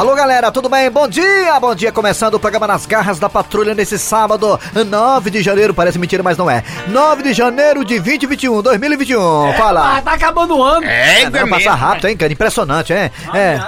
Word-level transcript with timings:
Alô, 0.00 0.14
galera, 0.14 0.50
tudo 0.50 0.66
bem? 0.66 0.90
Bom 0.90 1.06
dia, 1.06 1.60
bom 1.60 1.74
dia. 1.74 1.92
Começando 1.92 2.32
o 2.32 2.40
programa 2.40 2.66
Nas 2.66 2.86
Garras 2.86 3.18
da 3.18 3.28
Patrulha 3.28 3.74
nesse 3.74 3.98
sábado, 3.98 4.58
9 4.72 5.28
de 5.28 5.42
janeiro. 5.42 5.74
Parece 5.74 5.98
mentira, 5.98 6.22
mas 6.22 6.38
não 6.38 6.50
é. 6.50 6.64
9 6.88 7.22
de 7.22 7.34
janeiro 7.34 7.84
de 7.84 7.98
2021, 7.98 8.62
2021. 8.62 9.48
É, 9.48 9.52
Fala. 9.58 10.00
Tá 10.00 10.14
acabando 10.14 10.56
o 10.56 10.62
ano. 10.62 10.86
É, 10.86 11.28
vai 11.28 11.46
passar 11.46 11.74
rápido, 11.74 12.08
hein, 12.08 12.16
cara? 12.16 12.32
Impressionante, 12.32 12.94
hein? 12.94 13.10
É. 13.34 13.60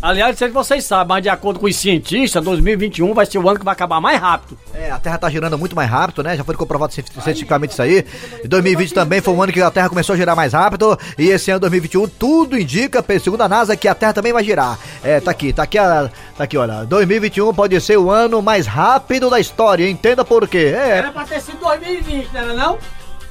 Aliás, 0.00 0.30
não 0.30 0.38
sei 0.38 0.48
se 0.48 0.54
vocês 0.54 0.84
sabem, 0.84 1.08
mas 1.08 1.22
de 1.22 1.28
acordo 1.28 1.58
com 1.58 1.66
os 1.66 1.74
cientistas, 1.74 2.42
2021 2.44 3.12
vai 3.12 3.26
ser 3.26 3.38
o 3.38 3.48
ano 3.48 3.58
que 3.58 3.64
vai 3.64 3.72
acabar 3.72 4.00
mais 4.00 4.20
rápido. 4.20 4.56
É, 4.72 4.92
a 4.92 4.98
Terra 4.98 5.18
tá 5.18 5.28
girando 5.28 5.58
muito 5.58 5.74
mais 5.74 5.90
rápido, 5.90 6.22
né? 6.22 6.36
Já 6.36 6.44
foi 6.44 6.54
comprovado 6.54 6.92
cientificamente 6.92 7.72
isso 7.72 7.82
aí. 7.82 8.06
E 8.44 8.46
2020 8.46 8.94
também 8.94 9.20
foi 9.20 9.34
um 9.34 9.42
ano 9.42 9.52
que 9.52 9.60
a 9.60 9.70
Terra 9.72 9.88
começou 9.88 10.14
a 10.14 10.16
girar 10.16 10.36
mais 10.36 10.52
rápido. 10.52 10.96
E 11.18 11.26
esse 11.28 11.50
ano 11.50 11.58
2021, 11.60 12.06
tudo 12.10 12.56
indica, 12.56 13.04
segundo 13.20 13.40
a 13.40 13.48
NASA, 13.48 13.76
que 13.76 13.88
a 13.88 13.94
Terra 13.94 14.12
também 14.12 14.32
vai 14.32 14.44
girar. 14.44 14.78
É, 15.02 15.18
tá 15.18 15.32
aqui, 15.32 15.52
tá 15.52 15.64
aqui, 15.64 15.78
a, 15.78 16.08
tá 16.36 16.44
aqui, 16.44 16.56
olha. 16.56 16.84
2021 16.84 17.52
pode 17.52 17.80
ser 17.80 17.98
o 17.98 18.08
ano 18.08 18.40
mais 18.40 18.68
rápido 18.68 19.28
da 19.28 19.40
história. 19.40 19.90
Entenda 19.90 20.24
por 20.24 20.46
quê. 20.46 20.74
É. 20.76 20.98
Era 20.98 21.10
pra 21.10 21.24
ter 21.24 21.40
sido 21.40 21.58
2020, 21.58 22.32
não 22.32 22.40
era 22.40 22.54
não? 22.54 22.78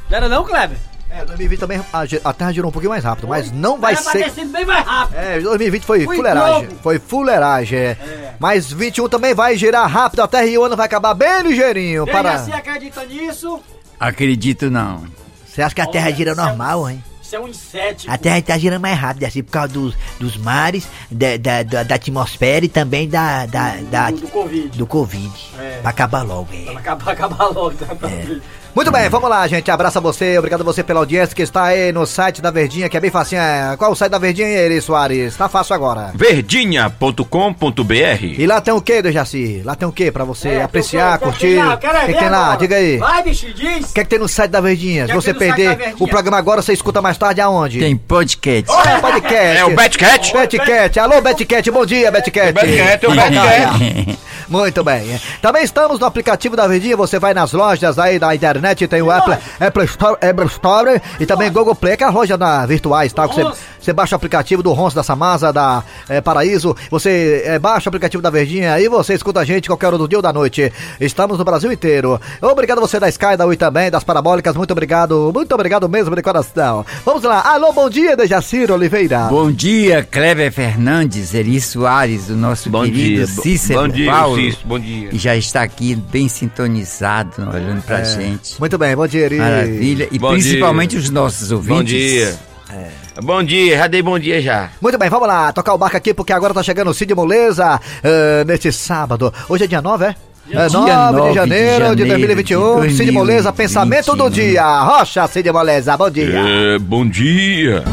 Não 0.09 0.17
era 0.17 0.27
não, 0.27 0.43
Kleber? 0.43 0.77
É, 1.17 1.25
2020 1.25 1.59
também 1.59 1.79
a, 1.91 2.29
a, 2.29 2.33
Terra 2.33 2.51
girou 2.51 2.69
um 2.69 2.71
pouquinho 2.71 2.91
mais 2.91 3.03
rápido, 3.03 3.27
mas 3.27 3.51
não 3.51 3.79
vai 3.79 3.93
era 3.93 4.01
ser. 4.29 4.45
Bem 4.45 4.65
mais 4.65 4.85
rápido. 4.85 5.17
É, 5.17 5.39
2020 5.39 5.83
foi, 5.83 6.05
foi 6.05 6.15
fuleiragem. 6.15 6.67
Globo. 6.67 6.81
Foi 6.83 6.99
fuleiragem. 6.99 7.79
É. 7.79 8.35
Mas 8.39 8.71
21 8.71 9.09
também 9.09 9.33
vai 9.33 9.57
girar 9.57 9.89
rápido 9.89 10.21
a 10.21 10.27
Terra 10.27 10.45
e 10.45 10.57
o 10.57 10.63
ano 10.63 10.77
vai 10.77 10.85
acabar 10.85 11.15
bem 11.15 11.41
ligeirinho. 11.41 12.05
Quem 12.05 12.13
para... 12.13 12.37
Você 12.37 12.51
acredita 12.51 13.03
nisso? 13.05 13.59
Acredito 13.99 14.69
não. 14.69 15.05
Você 15.47 15.61
acha 15.63 15.73
que 15.73 15.81
a 15.81 15.87
Terra 15.87 16.05
Olha, 16.05 16.15
gira 16.15 16.35
normal, 16.35 16.87
hein? 16.87 17.03
Isso 17.19 17.35
é 17.35 17.39
um 17.39 17.47
inseto. 17.47 18.05
A 18.07 18.17
Terra 18.17 18.41
tá 18.41 18.57
girando 18.57 18.81
mais 18.81 18.97
rápido, 18.97 19.25
assim, 19.25 19.41
por 19.41 19.51
causa 19.51 19.73
dos, 19.73 19.95
dos 20.19 20.37
mares, 20.37 20.87
da, 21.09 21.35
da, 21.35 21.63
da, 21.63 21.83
da 21.83 21.95
atmosfera 21.95 22.63
e 22.63 22.69
também 22.69 23.09
da. 23.09 23.45
da, 23.47 23.75
da 23.89 24.11
do, 24.11 24.17
do 24.17 24.27
Covid. 24.27 24.77
Do 24.77 24.87
Covid. 24.87 25.33
É. 25.59 25.79
Pra 25.81 25.89
acabar 25.89 26.21
logo, 26.21 26.47
é. 26.53 26.71
Pra 26.71 26.79
acabar, 26.79 27.11
acabar 27.11 27.47
logo, 27.47 27.75
tá? 27.75 27.87
É. 28.07 28.39
Muito 28.77 28.91
bem, 28.91 29.09
vamos 29.09 29.27
lá, 29.27 29.47
gente. 29.47 29.71
Abraço 29.71 29.97
a 29.97 30.01
você, 30.01 30.37
obrigado 30.37 30.61
a 30.61 30.63
você 30.63 30.83
pela 30.83 30.99
audiência 30.99 31.35
que 31.35 31.41
está 31.41 31.63
aí 31.63 31.91
no 31.91 32.05
site 32.05 32.43
da 32.43 32.51
Verdinha, 32.51 32.87
que 32.87 32.95
é 32.95 32.99
bem 32.99 33.09
facinho. 33.09 33.41
Qual 33.75 33.89
é 33.89 33.91
o 33.91 33.95
site 33.95 34.11
da 34.11 34.19
Verdinha, 34.19 34.47
Eri 34.47 34.79
Soares? 34.79 35.35
Tá 35.35 35.49
fácil 35.49 35.73
agora. 35.73 36.11
Verdinha.com.br 36.13 38.21
E 38.21 38.45
lá 38.45 38.61
tem 38.61 38.71
o 38.71 38.79
que, 38.79 39.01
Dejaci? 39.01 39.63
Lá 39.65 39.73
tem 39.73 39.87
o 39.87 39.91
que 39.91 40.11
pra 40.11 40.23
você 40.23 40.49
é, 40.49 40.61
apreciar, 40.61 41.17
curtir? 41.17 41.57
O 41.57 41.77
que, 41.79 42.13
que 42.13 42.19
tem 42.19 42.29
lá? 42.29 42.55
Diga 42.55 42.75
aí. 42.75 42.99
Vai, 42.99 43.23
bicho, 43.23 43.51
diz. 43.51 43.89
O 43.89 43.93
que, 43.95 43.99
é 43.99 44.03
que 44.03 44.09
tem 44.11 44.19
no 44.19 44.27
site 44.27 44.51
da 44.51 44.61
Verdinha? 44.61 45.07
Se 45.07 45.13
você 45.13 45.33
perder 45.33 45.95
o 45.99 46.07
programa 46.07 46.37
agora, 46.37 46.61
você 46.61 46.71
escuta 46.71 47.01
mais 47.01 47.17
tarde 47.17 47.41
aonde? 47.41 47.79
Tem 47.79 47.97
podcast. 47.97 48.71
Oh, 48.71 48.87
é, 48.87 48.99
podcast. 48.99 49.57
É 49.57 49.65
o 49.65 49.75
Betcat? 49.75 50.33
Betcat. 50.33 50.99
Alô, 50.99 51.19
Betcat. 51.19 51.71
Bom 51.71 51.83
dia, 51.83 52.11
Betcat. 52.11 52.53
Betcat, 52.53 53.03
é 53.03 53.09
o 53.09 53.11
Betcat. 53.11 54.19
Muito 54.47 54.83
bem. 54.83 55.19
Também 55.41 55.63
estamos 55.63 55.99
no 55.99 56.05
aplicativo 56.05 56.55
da 56.55 56.67
Verdinha. 56.67 56.95
Você 56.95 57.19
vai 57.19 57.33
nas 57.33 57.51
lojas 57.51 57.99
aí 57.99 58.17
da 58.17 58.33
internet, 58.33 58.87
tem 58.87 59.01
o 59.01 59.11
Apple, 59.11 59.37
Apple 59.59 59.85
Store, 59.85 60.17
Apple 60.21 60.45
Store 60.47 61.01
e 61.19 61.25
também 61.25 61.51
Google 61.51 61.75
Play, 61.75 61.97
que 61.97 62.03
é 62.03 62.07
a 62.07 62.09
loja 62.09 62.37
da 62.37 62.65
virtuais, 62.65 63.11
tá? 63.11 63.25
Você, 63.25 63.43
você 63.79 63.93
baixa 63.93 64.15
o 64.15 64.17
aplicativo 64.17 64.63
do 64.63 64.71
Ronso 64.71 64.95
da 64.95 65.03
Samasa, 65.03 65.51
da 65.51 65.83
é, 66.07 66.21
Paraíso, 66.21 66.75
você 66.89 67.43
é, 67.45 67.59
baixa 67.59 67.87
o 67.87 67.89
aplicativo 67.89 68.23
da 68.23 68.29
Verdinha 68.29 68.79
e 68.79 68.87
você 68.87 69.13
escuta 69.13 69.41
a 69.41 69.45
gente 69.45 69.67
qualquer 69.67 69.87
hora 69.87 69.97
do 69.97 70.07
dia 70.07 70.17
ou 70.17 70.21
da 70.21 70.31
noite. 70.31 70.71
Estamos 70.99 71.37
no 71.37 71.43
Brasil 71.43 71.71
inteiro. 71.71 72.19
Obrigado 72.41 72.79
você 72.79 72.99
da 72.99 73.09
Sky, 73.09 73.35
da 73.37 73.45
Ui 73.45 73.57
também, 73.57 73.91
das 73.91 74.03
Parabólicas, 74.03 74.55
muito 74.55 74.71
obrigado, 74.71 75.31
muito 75.33 75.53
obrigado 75.53 75.89
mesmo 75.89 76.15
de 76.15 76.21
coração. 76.21 76.85
Vamos 77.05 77.23
lá, 77.23 77.41
alô, 77.41 77.73
bom 77.73 77.89
dia, 77.89 78.15
Dejaciro 78.15 78.73
Oliveira. 78.73 79.27
Bom 79.29 79.51
dia, 79.51 80.07
Kleber 80.09 80.51
Fernandes, 80.51 81.33
Eri 81.33 81.59
Soares, 81.59 82.29
o 82.29 82.35
nosso 82.35 82.69
bom 82.69 82.83
querido 82.83 83.25
dia. 83.25 83.27
Cícero 83.27 83.81
bom 83.81 83.87
dia, 83.87 84.11
Paulo. 84.11 84.36
Bom 84.65 84.79
dia. 84.79 85.09
E 85.11 85.17
já 85.17 85.35
está 85.35 85.61
aqui 85.61 85.95
bem 85.95 86.27
sintonizado, 86.27 87.49
olhando 87.49 87.81
pra 87.81 87.99
é. 87.99 88.05
gente. 88.05 88.59
Muito 88.59 88.77
bem, 88.77 88.95
bom 88.95 89.07
dia, 89.07 89.25
Eri. 89.25 89.37
Maravilha. 89.37 90.07
E 90.11 90.19
bom 90.19 90.31
principalmente 90.31 90.91
dia. 90.91 90.99
os 90.99 91.09
nossos 91.09 91.51
ouvintes. 91.51 91.77
Bom 91.77 91.83
dia. 91.83 92.39
É. 92.69 93.21
Bom 93.21 93.43
dia, 93.43 93.77
já 93.77 93.87
dei 93.87 94.01
bom 94.01 94.19
dia 94.19 94.41
já. 94.41 94.69
Muito 94.81 94.97
bem, 94.97 95.09
vamos 95.09 95.27
lá, 95.27 95.51
tocar 95.51 95.73
o 95.73 95.77
barco 95.77 95.97
aqui 95.97 96.13
porque 96.13 96.33
agora 96.33 96.53
tá 96.53 96.61
chegando 96.61 96.91
o 96.91 96.93
Cid 96.93 97.13
Moleza 97.15 97.79
uh, 97.79 98.45
neste 98.45 98.71
sábado. 98.71 99.33
Hoje 99.49 99.63
é 99.63 99.67
dia 99.67 99.81
9, 99.81 100.05
é? 100.05 100.15
É 100.49 100.69
9, 100.69 100.71
9 100.71 101.29
de, 101.29 101.35
janeiro 101.35 101.95
de, 101.95 102.07
janeiro 102.07 102.35
de 102.43 102.55
2021. 102.55 102.89
Cid 102.91 103.11
Moleza, 103.11 103.51
pensamento 103.51 104.15
do 104.15 104.29
dia. 104.29 104.63
Rocha, 104.81 105.27
Cid 105.27 105.51
Moleza, 105.51 105.97
bom 105.97 106.09
dia. 106.09 106.39
É, 106.39 106.79
bom 106.79 107.07
dia. 107.07 107.83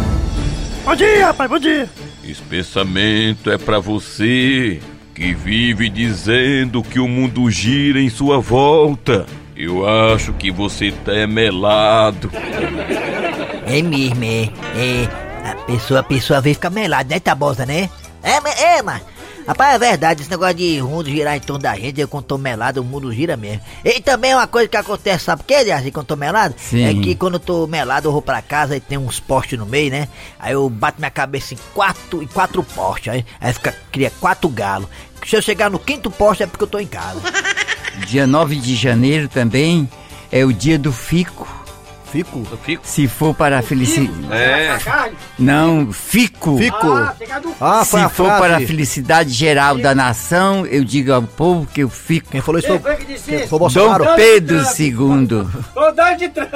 Bom 0.84 0.94
dia, 0.94 1.32
pai, 1.32 1.48
bom 1.48 1.58
dia. 1.58 1.88
Esse 2.22 2.42
pensamento 2.42 3.50
é 3.50 3.58
para 3.58 3.78
você 3.78 4.80
que 5.14 5.32
vive 5.32 5.88
dizendo 5.88 6.82
que 6.82 6.98
o 6.98 7.06
mundo 7.06 7.48
gira 7.50 8.00
em 8.00 8.10
sua 8.10 8.40
volta. 8.40 9.24
Eu 9.56 9.88
acho 9.88 10.32
que 10.32 10.50
você 10.50 10.90
tá 10.90 11.26
melado. 11.28 12.30
É 13.66 13.80
mesmo, 13.80 14.24
é. 14.24 14.50
é. 14.76 15.08
A 15.44 15.54
pessoa, 15.66 16.00
a 16.00 16.02
pessoa 16.02 16.40
vem 16.40 16.54
ficar 16.54 16.70
melada, 16.70 17.14
né, 17.14 17.20
Tabosa, 17.20 17.64
né? 17.64 17.88
É, 18.22 18.76
é, 18.76 18.82
mas. 18.82 19.02
Rapaz, 19.46 19.74
é 19.74 19.78
verdade, 19.78 20.22
esse 20.22 20.30
negócio 20.30 20.54
de 20.54 20.80
mundo 20.80 21.10
girar 21.10 21.36
em 21.36 21.40
torno 21.40 21.62
da 21.62 21.76
gente, 21.76 22.00
eu 22.00 22.08
quando 22.08 22.24
tô 22.24 22.38
melado, 22.38 22.80
o 22.80 22.84
mundo 22.84 23.12
gira 23.12 23.36
mesmo. 23.36 23.60
E 23.84 24.00
também 24.00 24.30
é 24.30 24.36
uma 24.36 24.46
coisa 24.46 24.66
que 24.68 24.76
acontece, 24.76 25.24
sabe 25.24 25.42
por 25.42 25.48
quê, 25.48 25.70
assim, 25.70 25.90
quando 25.90 26.06
tô 26.06 26.16
melado? 26.16 26.54
Sim. 26.56 26.84
É 26.84 26.94
que 26.94 27.14
quando 27.14 27.34
eu 27.34 27.40
tô 27.40 27.66
melado, 27.66 28.08
eu 28.08 28.12
vou 28.12 28.22
pra 28.22 28.40
casa 28.40 28.74
e 28.74 28.80
tem 28.80 28.96
uns 28.96 29.20
postes 29.20 29.58
no 29.58 29.66
meio, 29.66 29.90
né? 29.90 30.08
Aí 30.38 30.54
eu 30.54 30.68
bato 30.70 30.98
minha 30.98 31.10
cabeça 31.10 31.52
em 31.52 31.58
quatro, 31.74 32.22
em 32.22 32.26
quatro 32.26 32.62
postes, 32.62 33.12
aí, 33.12 33.26
aí 33.38 33.52
fica, 33.52 33.74
cria 33.92 34.10
quatro 34.18 34.48
galos. 34.48 34.88
Se 35.26 35.36
eu 35.36 35.42
chegar 35.42 35.70
no 35.70 35.78
quinto 35.78 36.10
poste 36.10 36.42
é 36.42 36.46
porque 36.46 36.64
eu 36.64 36.68
tô 36.68 36.78
em 36.78 36.86
casa. 36.86 37.20
Dia 38.06 38.26
9 38.26 38.56
de 38.56 38.74
janeiro 38.74 39.28
também 39.28 39.88
é 40.32 40.44
o 40.44 40.52
dia 40.52 40.78
do 40.78 40.92
fico. 40.92 41.46
Fico? 42.14 42.46
Fico. 42.64 42.82
Se 42.86 43.08
for 43.08 43.34
para 43.34 43.58
a 43.58 43.62
felicidade. 43.62 44.12
É. 44.30 44.78
Não, 45.36 45.92
fico. 45.92 46.56
Fico. 46.56 46.86
Ah, 46.92 47.12
Ah, 47.60 47.84
Se 47.84 47.96
a 47.96 48.08
for 48.08 48.26
frase. 48.26 48.40
para 48.40 48.56
a 48.58 48.60
felicidade 48.60 49.30
geral 49.30 49.76
da 49.78 49.96
nação, 49.96 50.64
eu 50.64 50.84
digo 50.84 51.12
ao 51.12 51.22
povo 51.22 51.66
que 51.66 51.80
eu 51.82 51.88
fico. 51.88 52.30
Quem 52.30 52.40
falou 52.40 52.60
isso 52.60 52.68
foi, 52.78 52.96
disse 53.04 53.30
quem 53.30 53.48
foi 53.48 53.58
Bolsonaro. 53.58 54.04
Dom 54.04 54.14
Pedro 54.14 54.58
II. 54.58 55.26
Donald 55.74 56.28
Trump. 56.28 56.50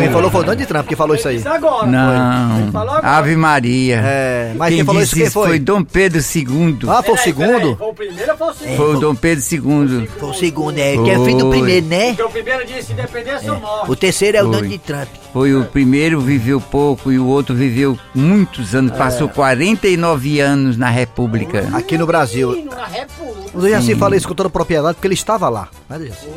Quem 0.00 0.10
falou 0.10 0.30
foi 0.30 0.40
o 0.40 0.44
Donald 0.44 0.66
Trump 0.66 0.86
que 0.88 0.96
falou 0.96 1.16
isso 1.16 1.28
aí. 1.28 1.42
Agora. 1.46 1.86
Não, 1.86 2.72
falou 2.72 2.94
agora. 2.94 3.16
Ave 3.18 3.36
Maria. 3.36 4.00
É, 4.02 4.54
mas 4.56 4.68
quem, 4.68 4.78
quem 4.78 4.86
falou 4.86 5.02
disse 5.02 5.14
isso 5.16 5.22
quem 5.24 5.30
foi? 5.30 5.48
foi 5.48 5.58
Dom 5.58 5.84
Pedro 5.84 6.18
II. 6.20 6.78
Ah, 6.88 7.02
foi 7.02 7.14
o 7.14 7.18
segundo? 7.18 7.76
Foi 7.76 7.88
o 7.88 7.94
primeiro 7.94 8.30
ou 8.32 8.38
foi 8.38 8.48
o 8.48 8.54
segundo? 8.54 8.76
Foi 8.76 8.96
o 8.96 9.00
Dom 9.00 9.14
Pedro 9.14 9.44
II. 9.52 10.08
Foi 10.18 10.28
o 10.30 10.34
segundo, 10.34 10.78
é. 10.78 10.96
Que 10.96 11.10
é 11.10 11.24
filho 11.24 11.38
do 11.38 11.50
primeiro, 11.50 11.86
né? 11.86 12.06
Porque 12.08 12.22
o 12.22 12.30
primeiro 12.30 12.66
disse 12.66 12.92
independência 12.92 13.52
ou 13.52 13.60
morte. 13.60 13.90
O 13.90 13.96
terceiro 13.96 14.38
é 14.38 14.42
o 14.42 14.52
Foi. 14.61 14.61
Donald 14.68 14.78
Trump. 14.86 15.08
Foi 15.32 15.54
o 15.54 15.64
primeiro 15.64 16.20
viveu 16.20 16.60
pouco 16.60 17.10
e 17.12 17.18
o 17.18 17.26
outro 17.26 17.54
viveu 17.54 17.98
muitos 18.14 18.74
anos, 18.74 18.92
passou 18.96 19.28
49 19.28 20.40
anos 20.40 20.76
na 20.76 20.90
República. 20.90 21.68
Aqui 21.72 21.96
no 21.98 22.06
Brasil. 22.06 22.64
Na 22.64 22.86
República. 22.86 23.50
O 23.56 23.60
Dejaci 23.60 23.94
fala 23.94 24.16
isso 24.16 24.28
com 24.28 24.34
toda 24.34 24.48
propriedade 24.50 24.94
porque 24.94 25.06
ele 25.06 25.14
estava 25.14 25.48
lá. 25.48 25.68
Né, 25.88 25.98
Dejaci? 25.98 26.28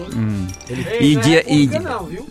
Ei, 0.69 1.11
E 1.11 1.13
não 1.15 1.21
é 1.21 1.23
dia- 1.23 1.43
e- 1.47 1.65
República 1.67 1.79
não, 1.89 2.05
viu? 2.05 2.27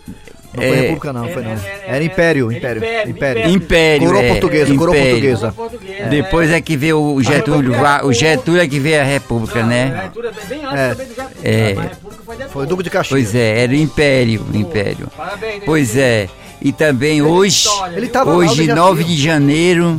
Não 0.55 0.63
foi 0.63 0.71
É. 0.71 0.75
República, 0.81 1.11
não, 1.13 1.27
foi 1.27 1.43
não. 1.43 1.51
É, 1.51 1.53
é, 1.55 1.83
Era 1.87 1.97
é, 1.97 2.05
Império, 2.05 2.49
é, 2.51 2.55
Império. 2.57 2.77
Império, 2.79 3.11
Império. 3.11 3.49
Império. 3.51 4.07
Coroa 4.07 4.23
é, 4.23 4.27
portuguesa, 4.29 4.75
coroa 4.75 4.95
Império. 4.95 5.11
portuguesa. 5.11 5.51
Português, 5.51 6.09
Depois 6.09 6.49
é 6.51 6.61
que 6.61 6.77
veio 6.77 7.01
o 7.01 7.21
Getúlio, 7.21 7.73
o 8.03 8.13
Getúlio 8.13 8.61
é 8.61 8.67
que 8.67 8.79
veio 8.79 9.01
a 9.01 9.03
República, 9.03 9.59
A 9.59 9.65
né? 9.65 10.09
é 10.15 10.47
bem 10.47 10.65
antes 10.65 10.79
É. 10.79 10.89
também 10.91 11.07
do 11.07 11.15
Getúlio. 11.15 11.43
É. 11.43 11.73
Foi 12.55 12.63
o 12.63 12.67
Duque 12.67 12.83
de 12.83 12.89
Caxias. 12.89 13.09
Pois 13.09 13.35
é, 13.35 13.63
era 13.63 13.73
o 13.73 13.75
Império, 13.75 14.45
o 14.49 14.55
Império. 14.55 15.09
Parabéns? 15.17 15.61
Pois 15.65 15.97
é, 15.97 16.29
e 16.61 16.71
também 16.71 17.21
hoje, 17.21 17.67
História, 17.67 17.97
Ele 17.97 18.07
tava 18.07 18.31
hoje 18.31 18.61
Dejaci. 18.61 18.79
9 18.79 19.03
de 19.03 19.21
janeiro, 19.21 19.97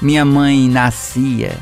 minha 0.00 0.24
mãe 0.24 0.70
nascia. 0.70 1.52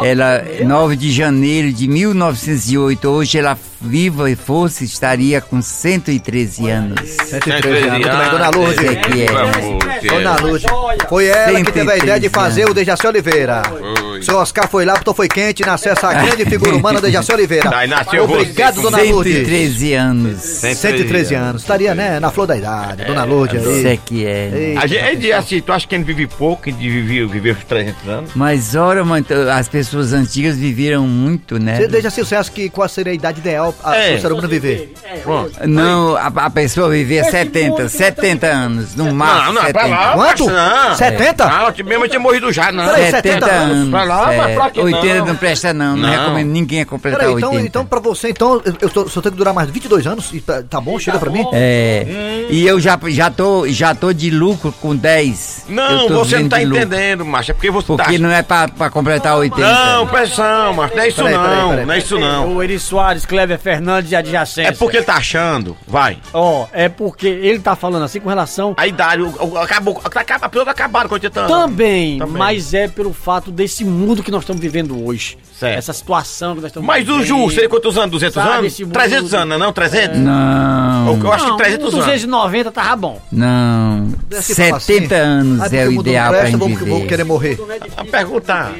Ela, 0.00 0.44
9 0.64 0.94
de 0.94 1.10
janeiro 1.10 1.72
de 1.72 1.88
1908, 1.88 3.08
hoje 3.08 3.38
ela 3.38 3.58
viva 3.80 4.30
e 4.30 4.36
fosse, 4.36 4.84
estaria 4.84 5.40
com 5.40 5.60
113 5.60 6.70
anos. 6.70 7.00
113 7.10 7.88
anos. 7.88 8.30
Dona 8.30 8.50
Lourdes. 8.50 8.78
Esse 8.78 8.88
aqui 8.98 9.22
é. 9.22 10.08
Dona 10.08 10.36
Lourdes. 10.36 10.70
Foi 11.08 11.26
ela 11.26 11.64
que 11.64 11.72
teve 11.72 11.90
a 11.90 11.96
ideia 11.96 12.20
de 12.20 12.28
113 12.28 12.28
fazer 12.28 12.70
o 12.70 12.74
Dejaci 12.74 13.04
Oliveira. 13.04 13.62
Foi. 13.68 14.07
Seu 14.22 14.36
Oscar 14.36 14.68
foi 14.68 14.84
lá, 14.84 14.94
botou 14.94 15.14
foi 15.14 15.28
quente, 15.28 15.64
nasceu 15.64 15.92
essa 15.92 16.12
grande 16.12 16.44
figura 16.44 16.74
humana, 16.76 17.00
Dejaci 17.00 17.32
Oliveira. 17.32 17.68
Daí 17.70 17.86
nasceu 17.88 18.24
Obrigado, 18.24 18.74
você. 18.76 18.82
Dona 18.82 19.02
Lourdes. 19.02 19.34
113 19.34 19.92
anos. 19.94 20.40
113 20.42 21.34
anos. 21.34 21.62
Estaria, 21.62 21.94
né, 21.94 22.20
na 22.20 22.30
flor 22.30 22.46
da 22.46 22.56
idade, 22.56 23.04
Dona 23.04 23.24
Lourdes 23.24 23.62
Isso 23.62 23.86
aí. 23.86 23.92
aqui 23.92 24.26
é. 24.26 24.50
Eita. 24.54 24.80
A 24.80 24.86
gente, 24.86 25.32
assim, 25.32 25.60
tu 25.60 25.72
acha 25.72 25.86
que 25.86 25.94
ele 25.94 26.04
vive 26.04 26.26
pouco, 26.26 26.68
ele 26.68 26.76
vive, 26.78 27.26
vive 27.26 27.52
uns 27.52 27.64
300 27.64 28.08
anos? 28.08 28.30
Mas 28.34 28.74
ora, 28.74 29.04
mãe, 29.04 29.24
as 29.54 29.68
pessoas 29.68 30.12
antigas 30.12 30.56
viveram 30.56 31.06
muito, 31.06 31.58
né? 31.58 31.76
Você, 31.76 31.88
Dejaci, 31.88 32.20
você 32.24 32.34
acha 32.36 32.50
que 32.50 32.68
qual 32.68 32.88
seria 32.88 33.12
a 33.12 33.14
idade 33.14 33.40
ideal 33.40 33.72
para 33.72 33.96
É. 33.96 34.16
o 34.16 34.20
ser 34.20 34.32
humano 34.32 34.48
viver? 34.48 34.92
É, 35.04 35.16
Pronto. 35.18 35.52
Não, 35.66 36.16
a, 36.16 36.26
a 36.26 36.50
pessoa 36.50 36.88
vivia 36.90 37.20
Esse 37.22 37.30
70, 37.32 37.68
mundo 37.70 37.82
que 37.82 37.88
70 37.88 38.46
anos, 38.46 38.94
no 38.94 39.04
Não, 39.06 39.14
máximo. 39.14 39.52
não, 39.54 39.62
é 39.64 39.72
pra 39.72 39.82
70. 39.82 40.00
lá. 40.00 40.12
Quanto? 40.14 40.46
Não. 40.50 40.94
70? 40.96 41.46
Não, 41.46 41.68
eu 41.76 41.84
mesmo 41.84 42.04
eu 42.04 42.08
tinha 42.08 42.20
morrido 42.20 42.52
já, 42.52 42.70
não. 42.72 42.84
Peraí, 42.86 43.10
70 43.10 43.16
70 43.28 43.46
anos. 43.46 43.72
anos. 43.76 43.90
Lá, 44.08 44.26
mas 44.36 44.54
pra 44.54 44.70
que 44.70 44.80
80 44.80 45.14
não, 45.18 45.26
não? 45.26 45.36
presta 45.36 45.72
não, 45.74 45.96
não, 45.96 45.96
Não. 45.96 46.10
recomendo 46.10 46.48
ninguém 46.50 46.80
a 46.82 46.86
completar 46.86 47.20
Peraí, 47.20 47.34
então, 47.34 47.50
80. 47.50 47.66
então 47.66 47.84
pra 47.86 48.00
você, 48.00 48.30
então, 48.30 48.60
eu, 48.80 48.88
tô, 48.90 49.08
só 49.08 49.20
tenho 49.20 49.32
que 49.32 49.38
durar 49.38 49.52
mais 49.54 49.68
22 49.70 50.06
anos 50.06 50.30
e 50.32 50.40
tá, 50.40 50.62
tá 50.62 50.80
bom? 50.80 50.98
Chega 50.98 51.18
pra 51.18 51.30
mim? 51.30 51.44
É, 51.52 52.46
e 52.50 52.66
eu 52.66 52.80
já, 52.80 52.98
já, 53.08 53.30
tô, 53.30 53.66
já 53.68 53.94
tô 53.94 54.12
de 54.12 54.30
lucro 54.30 54.72
com 54.80 54.96
10. 54.96 55.64
Eu 55.68 55.74
Não, 55.74 56.08
você 56.08 56.38
não 56.38 56.48
tá 56.48 56.62
entendendo, 56.62 57.24
macho. 57.24 57.50
É 57.50 57.54
porque 57.54 57.70
você 57.70 57.86
Porque 57.86 58.12
tá. 58.14 58.18
não 58.18 58.30
é 58.30 58.42
pra, 58.42 58.68
pra 58.68 58.90
completar 58.90 59.36
80. 59.36 59.60
Não, 59.72 60.06
pressão, 60.06 60.74
macho. 60.74 60.94
Não 60.94 61.02
é 61.02 61.08
isso 61.08 61.22
Peraí, 61.22 61.34
não. 61.34 61.42
peraí, 61.42 61.68
peraí, 61.70 61.86
não 61.86 61.94
é 61.94 61.98
isso 61.98 62.18
não. 62.18 62.56
O 62.56 62.62
Eri 62.62 62.78
Soares, 62.78 63.26
Cleber 63.26 63.58
Fernandes 63.58 64.12
e 64.12 64.16
adjacência. 64.16 64.68
É 64.68 64.72
porque 64.72 64.96
ele 64.98 65.04
tá 65.06 65.14
achando. 65.16 65.76
Vai. 65.86 66.18
Ó, 66.32 66.66
é 66.72 66.88
porque 66.88 67.26
ele 67.26 67.58
tá 67.58 67.76
falando 67.76 68.04
assim 68.04 68.20
com 68.20 68.28
relação 68.28 68.74
A 68.76 68.86
idade, 68.86 69.22
o, 69.22 69.28
o, 69.52 69.58
acabou. 69.58 70.00
Acaba, 70.04 70.46
a 70.46 70.48
pessoa 70.48 70.70
acabaram 70.70 71.08
com 71.08 71.14
80 71.14 71.40
anos. 71.40 71.52
também, 71.52 72.18
Também. 72.18 72.36
mas 72.36 72.72
é 72.74 72.88
pelo 72.88 73.12
fato 73.12 73.50
desse 73.50 73.84
mundo 73.84 73.97
que 74.22 74.30
nós 74.30 74.42
estamos 74.42 74.60
vivendo 74.62 75.04
hoje. 75.06 75.36
Certo. 75.58 75.78
Essa 75.78 75.92
situação 75.92 76.54
que 76.54 76.60
nós 76.60 76.70
estamos 76.70 76.86
Mas 76.86 77.08
o 77.08 77.18
vivendo. 77.18 77.26
Ju, 77.26 77.50
sei 77.50 77.68
quantos 77.68 77.96
anos? 77.98 78.10
200 78.10 78.34
Sabe, 78.34 78.48
anos? 78.58 78.66
esse 78.72 78.84
mundo- 78.84 78.92
300 78.92 79.34
anos, 79.34 79.48
não? 79.48 79.56
é 79.56 79.58
não? 79.58 79.72
300? 79.72 80.18
Não, 80.18 81.18
Eu 81.20 81.32
acho 81.32 81.44
que 81.44 81.50
Não, 81.50 81.56
300 81.56 81.84
um 81.94 81.96
anos. 81.96 82.04
290 82.06 82.70
tava 82.70 82.96
bom. 82.96 83.20
não. 83.32 84.08
Desse 84.28 84.54
falar 84.54 84.80
70 84.80 85.14
assim, 85.14 85.24
anos 85.24 85.72
é 85.72 85.88
o 85.88 85.92
mundo 85.92 86.08
ideal 86.08 86.32
pra 86.32 86.44
gente 86.46 86.56
vou, 86.58 86.68
vou 86.68 86.78
viver. 86.78 87.06
querer 87.06 87.24
morrer. 87.24 87.58
A 87.96 88.04
pergunta. 88.04 88.72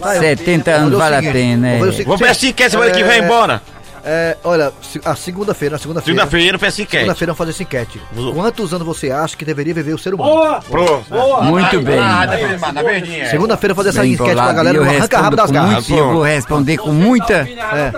Tá, 0.00 0.14
eu- 0.16 0.20
70 0.22 0.70
vou 0.70 0.80
anos 0.80 0.94
o 0.94 0.98
vale 0.98 1.16
a 1.28 1.32
pena, 1.32 1.66
o 1.68 1.68
é. 1.68 1.78
Vamos 2.04 2.20
ver 2.20 2.28
assim, 2.28 2.52
quer 2.52 2.70
semana 2.70 2.90
que 2.90 3.02
vem 3.02 3.20
É, 3.20 3.24
embora? 3.24 3.62
É, 4.06 4.36
olha, 4.44 4.70
a 5.04 5.16
segunda-feira, 5.16 5.72
na 5.74 5.78
segunda-feira. 5.78 6.20
Segunda-feira, 6.20 6.58
peço 6.58 6.82
enquete. 6.82 6.98
Segunda-feira 6.98 7.32
vamos 7.32 7.38
fazer 7.38 7.50
essa 7.52 7.62
enquete. 7.62 8.00
Quantos 8.34 8.74
anos 8.74 8.86
você 8.86 9.10
acha 9.10 9.34
que 9.36 9.44
deveria 9.44 9.72
viver 9.72 9.94
o 9.94 9.98
ser 9.98 10.12
humano? 10.12 10.30
Boa! 10.30 10.60
Pronto. 10.60 11.04
Muito 11.44 11.80
bem. 11.80 11.98
Ah, 11.98 12.26
verdade, 12.26 12.74
na 12.74 12.82
verdinha. 12.82 13.30
Segunda-feira 13.30 13.74
fazer 13.74 13.88
essa 13.88 14.02
Bem 14.02 14.12
enquete 14.12 14.34
pra 14.34 14.52
galera 14.52 14.76
eu 14.76 14.84
no 14.84 14.90
Arranca 14.90 15.16
Rabo 15.20 15.36
respondo 15.36 15.36
das 15.36 15.50
Garras. 15.50 15.88
muito- 15.88 15.94
Eu 16.02 16.12
vou 16.12 16.22
responder 16.22 16.76
com 16.76 16.92
muita... 16.92 17.32
É. 17.32 17.92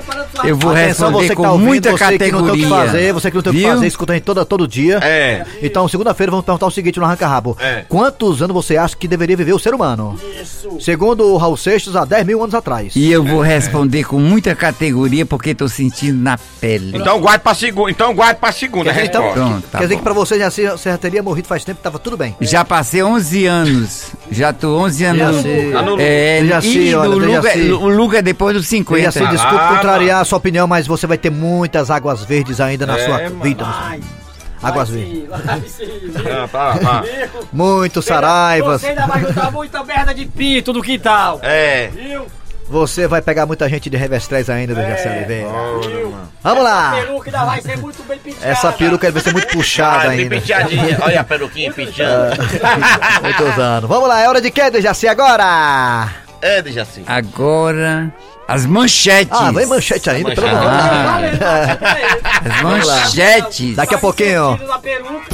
Eu 0.45 0.57
vou 0.57 0.73
responder 0.73 1.35
com 1.35 1.59
muita 1.59 1.91
você 1.91 2.19
que 2.19 2.31
não 2.33 2.43
tem 2.45 2.51
o 2.51 2.55
que 2.55 2.63
categoria. 2.63 2.69
fazer, 2.69 3.13
você 3.13 3.31
que 3.31 3.37
não 3.37 3.43
tem 3.43 3.53
o 3.53 3.57
que 3.57 3.63
fazer, 3.63 3.87
escuta 3.89 4.13
a 4.13 4.17
gente 4.17 4.25
todo, 4.25 4.45
todo 4.45 4.69
dia. 4.69 5.01
É. 5.03 5.45
Então, 5.61 5.89
segunda-feira 5.89 6.31
vamos 6.31 6.47
perguntar 6.47 6.67
o 6.67 6.71
seguinte 6.71 7.01
no 7.01 7.05
Arranca 7.05 7.27
Rabo. 7.27 7.57
É. 7.61 7.85
Quantos 7.89 8.41
anos 8.43 8.55
você 8.55 8.77
acha 8.77 8.97
que 8.97 9.09
deveria 9.09 9.37
viver 9.37 9.55
o 9.55 9.59
ser 9.59 9.75
humano? 9.75 10.17
Segundo 10.79 11.25
o 11.33 11.37
Raul 11.37 11.57
Seixas, 11.57 11.97
há 11.97 12.05
10 12.05 12.25
mil 12.27 12.41
anos 12.43 12.55
atrás. 12.55 12.95
E 12.95 13.11
eu 13.11 13.25
vou 13.25 13.41
responder 13.41 14.05
com 14.05 14.21
muita 14.21 14.55
categoria 14.55 15.27
porque 15.27 15.53
tô 15.53 15.67
sentindo 15.69 15.96
na 16.13 16.39
pele. 16.61 16.97
Então 16.97 17.21
guarde 17.21 17.43
pra 17.43 17.55
segunda. 17.55 17.91
Então 17.91 18.15
guarde 18.15 18.39
pra 18.41 18.53
segunda. 18.53 18.85
Quer 18.93 19.01
dizer, 19.01 19.07
então. 19.09 19.33
Pronto, 19.33 19.63
tá 19.69 19.79
quer 19.79 19.85
dizer 19.85 19.95
bom. 19.95 19.99
que 19.99 20.05
pra 20.05 20.13
você 20.13 20.39
já, 20.39 20.49
já 20.77 20.99
teria 20.99 21.23
morrido 21.23 21.49
faz 21.49 21.65
tempo, 21.65 21.81
tava 21.83 21.99
tudo 21.99 22.17
bem. 22.17 22.35
Já 22.41 22.65
passei 22.65 23.03
11 23.03 23.47
anos. 23.47 24.13
Já 24.31 24.53
tô 24.53 24.77
11 24.79 25.05
anos. 25.05 25.43
Tá 25.73 25.83
no- 25.83 25.97
É, 26.01 26.41
Dejaci, 26.43 26.79
e 26.79 26.95
olha, 26.95 27.11
do 27.11 27.81
o 27.81 27.89
Luga 27.89 28.19
é 28.19 28.23
depois 28.23 28.55
dos 28.57 28.67
E 28.67 28.69
50. 28.69 29.09
assim, 29.09 29.27
desculpe 29.29 29.57
Ah, 29.65 29.69
contrariar 29.77 30.21
a 30.21 30.25
sua 30.25 30.39
opinião, 30.39 30.67
mas 30.67 30.87
você 30.87 31.07
vai 31.07 31.19
ter 31.19 31.31
muitas 31.31 31.91
águas 31.91 32.23
verdes 32.25 32.61
ainda 32.61 32.87
na 32.87 32.99
É, 32.99 33.05
sua 33.05 33.19
mano. 33.19 33.41
vida. 33.43 33.67
Águas 34.63 34.89
verdes. 34.89 35.25
Ah, 36.27 36.49
tá, 36.51 36.79
tá. 36.79 37.05
Muitos 37.53 38.05
saraivas. 38.05 38.81
Você 38.81 38.89
ainda 38.89 39.07
vai 39.07 39.21
juntar 39.23 39.51
muita 39.53 39.85
merda 39.85 40.15
de 40.15 40.25
pinto 40.27 40.73
no 40.73 40.83
quintal. 40.83 41.39
É. 41.43 41.89
Viu? 41.95 42.27
Você 42.69 43.07
vai 43.07 43.23
pegar 43.23 43.47
muita 43.47 43.69
gente 43.69 43.89
de 43.89 43.97
revestrez 43.97 44.51
ainda, 44.51 44.75
Dejaci 44.75 45.07
É. 45.07 45.11
Oliveira. 45.13 45.49
Vamos 46.43 46.65
lá. 46.65 46.93
peruca 46.97 47.31
ainda 47.31 47.45
vai 47.45 47.61
ser 47.63 47.79
muito 47.79 48.03
bem. 48.05 48.21
Essa 48.43 48.73
peruca 48.73 49.11
vai 49.13 49.23
ser 49.23 49.33
muito 49.33 49.49
puxada 49.49 50.09
Ah, 50.09 50.11
ainda. 50.11 50.31
penteadinha. 50.37 50.99
Olha 51.03 51.21
a 51.21 51.25
peruquinha 51.25 51.73
penteando. 51.73 52.37
Muitos 53.23 53.59
anos. 53.59 53.89
Vamos 53.89 54.09
lá, 54.09 54.21
é 54.21 54.29
hora 54.29 54.41
de 54.41 54.51
quê, 54.51 54.69
Dejaci, 54.71 55.07
agora? 55.07 56.09
É, 56.43 56.59
assim. 56.81 57.05
Agora, 57.07 58.13
as 58.49 58.67
manchetes. 58.67 59.33
Ah, 59.39 59.53
vem 59.53 59.67
manchete 59.67 60.11
ainda, 60.11 60.35
pelo 60.35 60.47
amor 60.49 60.65
Manchete. 60.65 61.45
Ah, 61.45 61.69
as 62.45 62.63
manchetes. 62.63 63.77
Daqui 63.77 63.95
a 63.95 63.99
pouquinho. 63.99 64.57
Da 64.67 64.79
peruca. 64.79 65.25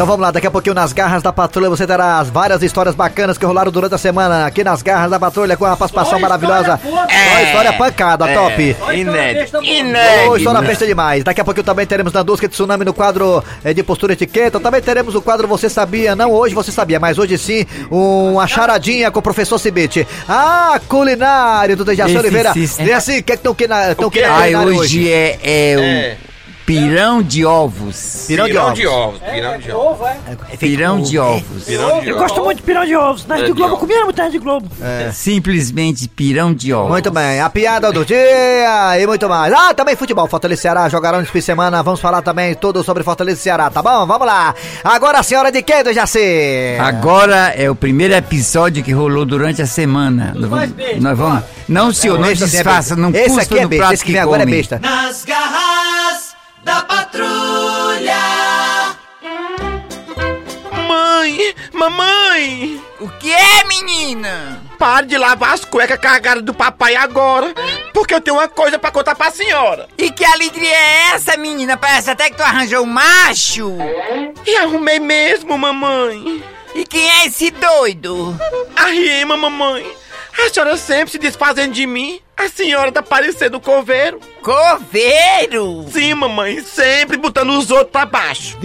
Então 0.00 0.06
vamos 0.08 0.22
lá, 0.22 0.30
daqui 0.30 0.46
a 0.46 0.50
pouquinho 0.50 0.74
nas 0.74 0.94
garras 0.94 1.22
da 1.22 1.30
patrulha 1.30 1.68
você 1.68 1.86
terá 1.86 2.20
as 2.20 2.30
várias 2.30 2.62
histórias 2.62 2.94
bacanas 2.94 3.36
que 3.36 3.44
rolaram 3.44 3.70
durante 3.70 3.94
a 3.94 3.98
semana 3.98 4.46
aqui 4.46 4.64
nas 4.64 4.80
garras 4.80 5.10
da 5.10 5.20
patrulha 5.20 5.58
com 5.58 5.66
a 5.66 5.76
participação 5.76 6.12
Só 6.14 6.18
maravilhosa. 6.18 6.80
história 6.82 6.90
boa. 6.90 7.06
Só 7.06 7.40
história 7.42 7.72
pancada, 7.74 8.28
top. 8.28 8.76
Inédito. 8.94 9.62
Inédito. 9.62 10.36
história 10.38 10.62
besta 10.62 10.86
demais. 10.86 11.22
Daqui 11.22 11.42
a 11.42 11.44
pouquinho 11.44 11.64
também 11.64 11.84
teremos 11.84 12.14
Nandusca 12.14 12.48
de 12.48 12.54
Tsunami 12.54 12.82
no 12.82 12.94
quadro 12.94 13.44
eh, 13.62 13.74
de 13.74 13.82
postura 13.82 14.14
etiqueta. 14.14 14.58
Também 14.58 14.80
teremos 14.80 15.14
o 15.14 15.20
quadro 15.20 15.46
Você 15.48 15.68
Sabia. 15.68 16.16
Não 16.16 16.32
hoje 16.32 16.54
você 16.54 16.72
sabia, 16.72 16.98
mas 16.98 17.18
hoje 17.18 17.36
sim, 17.36 17.66
uma 17.90 18.46
charadinha 18.46 19.10
com 19.10 19.18
o 19.18 19.22
professor 19.22 19.58
Cibite. 19.58 20.08
Ah, 20.26 20.80
culinário 20.88 21.76
do 21.76 21.84
Dejaci 21.84 22.16
Oliveira. 22.16 22.54
sim. 22.54 22.84
E 22.84 22.90
assim, 22.90 23.18
o 23.18 23.22
que 23.22 23.32
é 23.32 23.36
que 23.36 23.40
estão 23.40 23.54
que 23.54 23.68
na, 23.68 23.94
tão 23.94 24.08
que 24.08 24.22
na 24.22 24.32
Ai, 24.34 24.52
culinária 24.54 24.80
hoje 24.80 25.12
é, 25.12 25.38
é 25.42 25.76
o 25.76 25.80
É. 25.82 26.29
pirão 26.66 27.22
de 27.22 27.44
ovos. 27.44 28.24
Pirão 28.26 28.44
de 28.46 28.50
Pirão 28.52 28.64
ovos. 28.66 28.78
de 28.78 28.86
ovos. 28.86 29.20
Pirão 29.20 29.58
de 29.58 29.72
ovos. 29.72 29.90
Ovo, 29.90 30.06
é? 30.06 30.56
Pirão 30.56 31.00
de 31.00 31.18
ovos. 31.18 31.68
Eu 32.04 32.16
gosto 32.16 32.42
muito 32.44 32.58
de 32.58 32.62
pirão 32.62 32.84
de 32.84 32.94
ovos. 32.96 33.26
Na 33.26 33.36
Rede 33.36 33.50
É, 33.50 33.54
Globo, 33.54 33.76
comia 33.78 34.04
muito 34.04 34.16
na 34.16 34.24
Rede 34.24 34.38
Globo. 34.38 34.68
Simplesmente 35.12 36.08
pirão 36.08 36.54
de 36.54 36.72
ovos. 36.72 36.90
Muito 36.90 37.10
bem, 37.10 37.40
a 37.40 37.50
piada 37.50 37.92
do 37.92 38.04
dia 38.04 38.98
e 39.00 39.06
muito 39.06 39.28
mais. 39.28 39.52
Ah, 39.52 39.74
também 39.74 39.96
futebol. 39.96 40.26
Fortaleza 40.28 40.60
e 40.60 40.62
Ceará 40.62 40.88
jogarão 40.88 41.20
nesse 41.20 41.32
fim 41.32 41.38
de 41.38 41.44
semana. 41.44 41.82
Vamos 41.82 42.00
falar 42.00 42.22
também 42.22 42.54
tudo 42.54 42.82
sobre 42.84 43.02
Fortaleza 43.02 43.38
e 43.38 43.42
Ceará, 43.42 43.70
tá 43.70 43.82
bom? 43.82 44.06
Vamos 44.06 44.26
lá. 44.26 44.54
Agora 44.84 45.18
a 45.18 45.22
senhora 45.22 45.50
de 45.50 45.62
quê, 45.62 45.82
do 45.82 45.92
Jaci? 45.92 46.76
Agora 46.78 47.52
é 47.56 47.70
o 47.70 47.74
primeiro 47.74 48.14
episódio 48.14 48.82
que 48.84 48.92
rolou 48.92 49.24
durante 49.24 49.60
a 49.62 49.66
semana. 49.66 50.32
Nós 50.36 50.48
vamos. 50.50 50.70
Nós 51.00 51.18
vamos 51.18 51.44
não, 51.68 51.92
senhor, 51.92 52.18
não 52.18 52.28
é 52.28 52.34
besta. 52.34 52.96
não 52.96 53.10
é 53.10 53.28
no 53.28 53.68
besta, 53.68 53.68
prato 53.68 54.04
que 54.04 54.12
vem 54.12 54.20
agora 54.20 54.42
é 54.42 54.44
come. 54.44 54.56
besta. 54.56 54.80
Nas 54.82 55.24
garras 55.24 56.29
da 56.62 56.82
patrulha. 56.82 58.20
Mãe! 60.86 61.54
Mamãe! 61.72 62.80
O 63.00 63.08
que 63.08 63.32
é, 63.32 63.64
menina? 63.64 64.60
Pare 64.78 65.06
de 65.06 65.16
lavar 65.16 65.54
as 65.54 65.64
cuecas 65.64 65.98
cagadas 65.98 66.42
do 66.42 66.52
papai 66.52 66.96
agora. 66.96 67.54
Porque 67.94 68.14
eu 68.14 68.20
tenho 68.20 68.36
uma 68.36 68.48
coisa 68.48 68.78
pra 68.78 68.90
contar 68.90 69.14
pra 69.14 69.30
senhora. 69.30 69.88
E 69.96 70.10
que 70.10 70.24
alegria 70.24 70.74
é 70.74 71.10
essa, 71.14 71.36
menina? 71.36 71.76
Parece 71.76 72.10
até 72.10 72.28
que 72.28 72.36
tu 72.36 72.42
arranjou 72.42 72.82
um 72.82 72.86
macho. 72.86 73.76
E 74.46 74.56
arrumei 74.56 74.98
mesmo, 74.98 75.56
mamãe. 75.56 76.42
E 76.74 76.84
quem 76.84 77.10
é 77.10 77.26
esse 77.26 77.50
doido? 77.50 78.38
A 78.76 78.86
rima, 78.86 79.36
mamãe. 79.36 79.86
A 80.38 80.48
senhora 80.48 80.76
sempre 80.76 81.12
se 81.12 81.18
desfazendo 81.18 81.74
de 81.74 81.86
mim. 81.86 82.20
A 82.36 82.48
senhora 82.48 82.90
tá 82.90 83.02
parecendo 83.02 83.58
um 83.58 83.60
coveiro. 83.60 84.20
Coveiro? 84.42 85.86
Sim, 85.90 86.14
mamãe. 86.14 86.62
Sempre 86.62 87.16
botando 87.16 87.50
os 87.50 87.70
outros 87.70 87.90
pra 87.90 88.06
baixo. 88.06 88.58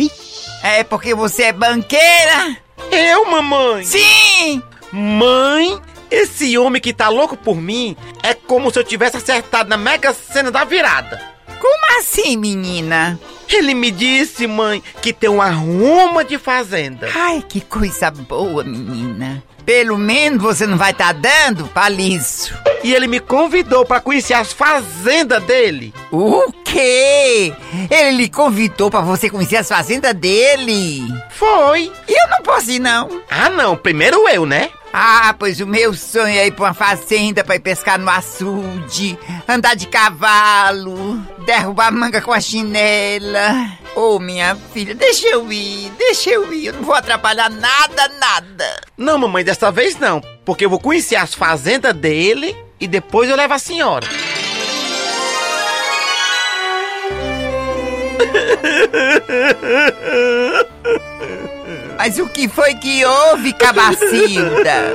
É 0.63 0.83
porque 0.83 1.13
você 1.13 1.43
é 1.43 1.53
banqueira? 1.53 2.57
Eu, 2.91 3.25
mamãe. 3.29 3.83
Sim! 3.83 4.63
Mãe, 4.91 5.79
esse 6.09 6.57
homem 6.57 6.81
que 6.81 6.93
tá 6.93 7.09
louco 7.09 7.35
por 7.35 7.57
mim 7.57 7.97
é 8.23 8.33
como 8.33 8.71
se 8.71 8.79
eu 8.79 8.83
tivesse 8.83 9.17
acertado 9.17 9.69
na 9.69 9.77
mega 9.77 10.13
cena 10.13 10.51
da 10.51 10.63
virada. 10.63 11.21
Como 11.59 11.99
assim, 11.99 12.37
menina? 12.37 13.19
Ele 13.47 13.73
me 13.73 13.91
disse, 13.91 14.47
mãe, 14.47 14.81
que 15.01 15.13
tem 15.13 15.29
uma 15.29 15.49
ruma 15.49 16.23
de 16.23 16.37
fazenda. 16.37 17.09
Ai, 17.13 17.43
que 17.47 17.61
coisa 17.61 18.09
boa, 18.09 18.63
menina. 18.63 19.43
Pelo 19.65 19.97
menos 19.97 20.41
você 20.41 20.67
não 20.67 20.77
vai 20.77 20.91
estar 20.91 21.13
dando 21.13 21.67
palício. 21.69 22.55
E 22.83 22.93
ele 22.93 23.07
me 23.07 23.19
convidou 23.19 23.83
pra 23.83 23.99
conhecer 23.99 24.35
as 24.35 24.53
fazendas 24.53 25.41
dele. 25.43 25.93
O 26.11 26.51
quê? 26.63 27.51
Ele 27.89 28.11
lhe 28.17 28.29
convidou 28.29 28.91
pra 28.91 29.01
você 29.01 29.29
conhecer 29.29 29.57
as 29.57 29.67
fazendas 29.67 30.13
dele? 30.13 31.03
Foi. 31.31 31.91
E 32.07 32.11
eu 32.11 32.29
não 32.29 32.43
posso 32.43 32.69
ir, 32.69 32.79
não. 32.79 33.09
Ah, 33.29 33.49
não. 33.49 33.75
Primeiro 33.75 34.29
eu, 34.29 34.45
né? 34.45 34.69
Ah, 34.93 35.35
pois 35.37 35.59
o 35.59 35.67
meu 35.67 35.93
sonho 35.93 36.37
é 36.37 36.47
ir 36.47 36.51
pra 36.51 36.65
uma 36.65 36.73
fazenda 36.73 37.43
pra 37.43 37.57
ir 37.57 37.59
pescar 37.59 37.99
no 37.99 38.09
açude, 38.09 39.19
andar 39.45 39.75
de 39.75 39.87
cavalo, 39.87 41.21
derrubar 41.45 41.91
manga 41.91 42.21
com 42.21 42.33
a 42.33 42.41
chinela. 42.41 43.71
Ô, 43.95 44.19
minha 44.19 44.55
filha, 44.73 44.93
deixa 44.93 45.27
eu 45.27 45.51
ir, 45.51 45.91
deixa 45.97 46.31
eu 46.31 46.53
ir, 46.53 46.67
eu 46.67 46.73
não 46.73 46.83
vou 46.83 46.95
atrapalhar 46.95 47.49
nada, 47.49 48.09
nada. 48.19 48.81
Não, 48.97 49.17
mamãe, 49.17 49.43
dessa 49.43 49.71
vez 49.71 49.97
não. 49.97 50.21
Porque 50.43 50.65
eu 50.65 50.69
vou 50.69 50.79
conhecer 50.79 51.15
as 51.15 51.33
fazendas 51.33 51.93
dele 51.93 52.55
e 52.79 52.87
depois 52.87 53.29
eu 53.29 53.35
levo 53.35 53.53
a 53.53 53.59
senhora. 53.59 54.07
Mas 61.97 62.19
o 62.19 62.27
que 62.27 62.47
foi 62.47 62.75
que 62.75 63.03
houve, 63.05 63.53
cabacilda? 63.53 64.93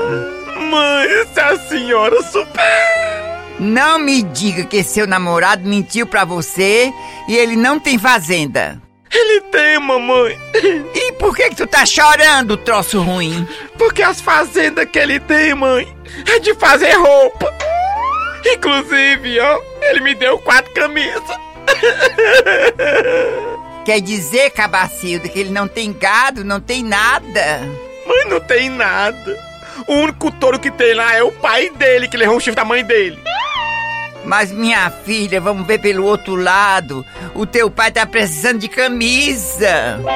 Mãe, 0.70 1.08
se 1.32 1.40
a 1.40 1.58
senhora 1.58 2.22
souber. 2.22 3.29
Não 3.60 3.98
me 3.98 4.22
diga 4.22 4.64
que 4.64 4.82
seu 4.82 5.06
namorado 5.06 5.68
mentiu 5.68 6.06
pra 6.06 6.24
você 6.24 6.90
e 7.28 7.36
ele 7.36 7.56
não 7.56 7.78
tem 7.78 7.98
fazenda. 7.98 8.80
Ele 9.12 9.42
tem, 9.42 9.78
mamãe. 9.78 10.38
E 10.94 11.12
por 11.12 11.36
que 11.36 11.50
que 11.50 11.56
tu 11.56 11.66
tá 11.66 11.84
chorando, 11.84 12.56
troço 12.56 13.02
ruim? 13.02 13.46
Porque 13.76 14.02
as 14.02 14.18
fazendas 14.18 14.86
que 14.86 14.98
ele 14.98 15.20
tem, 15.20 15.54
mãe, 15.54 15.94
é 16.26 16.38
de 16.38 16.54
fazer 16.54 16.92
roupa. 16.92 17.54
Inclusive, 18.46 19.38
ó, 19.40 19.60
ele 19.82 20.00
me 20.00 20.14
deu 20.14 20.38
quatro 20.38 20.72
camisas. 20.72 21.22
Quer 23.84 24.00
dizer, 24.00 24.50
Cabacildo, 24.52 25.28
que 25.28 25.38
ele 25.38 25.50
não 25.50 25.68
tem 25.68 25.92
gado, 25.92 26.44
não 26.44 26.60
tem 26.60 26.82
nada? 26.82 27.68
Mãe, 28.06 28.24
não 28.26 28.40
tem 28.40 28.70
nada. 28.70 29.38
O 29.86 29.94
único 29.96 30.30
touro 30.30 30.58
que 30.58 30.70
tem 30.70 30.94
lá 30.94 31.14
é 31.14 31.22
o 31.22 31.30
pai 31.32 31.68
dele, 31.70 32.08
que 32.08 32.16
levou 32.16 32.36
o 32.36 32.40
chifre 32.40 32.54
da 32.54 32.64
mãe 32.64 32.82
dele. 32.82 33.18
Mas 34.24 34.52
minha 34.52 34.90
filha, 34.90 35.40
vamos 35.40 35.66
ver 35.66 35.80
pelo 35.80 36.04
outro 36.04 36.36
lado. 36.36 37.04
O 37.34 37.46
teu 37.46 37.70
pai 37.70 37.90
tá 37.90 38.06
precisando 38.06 38.58
de 38.58 38.68
camisa. 38.68 39.98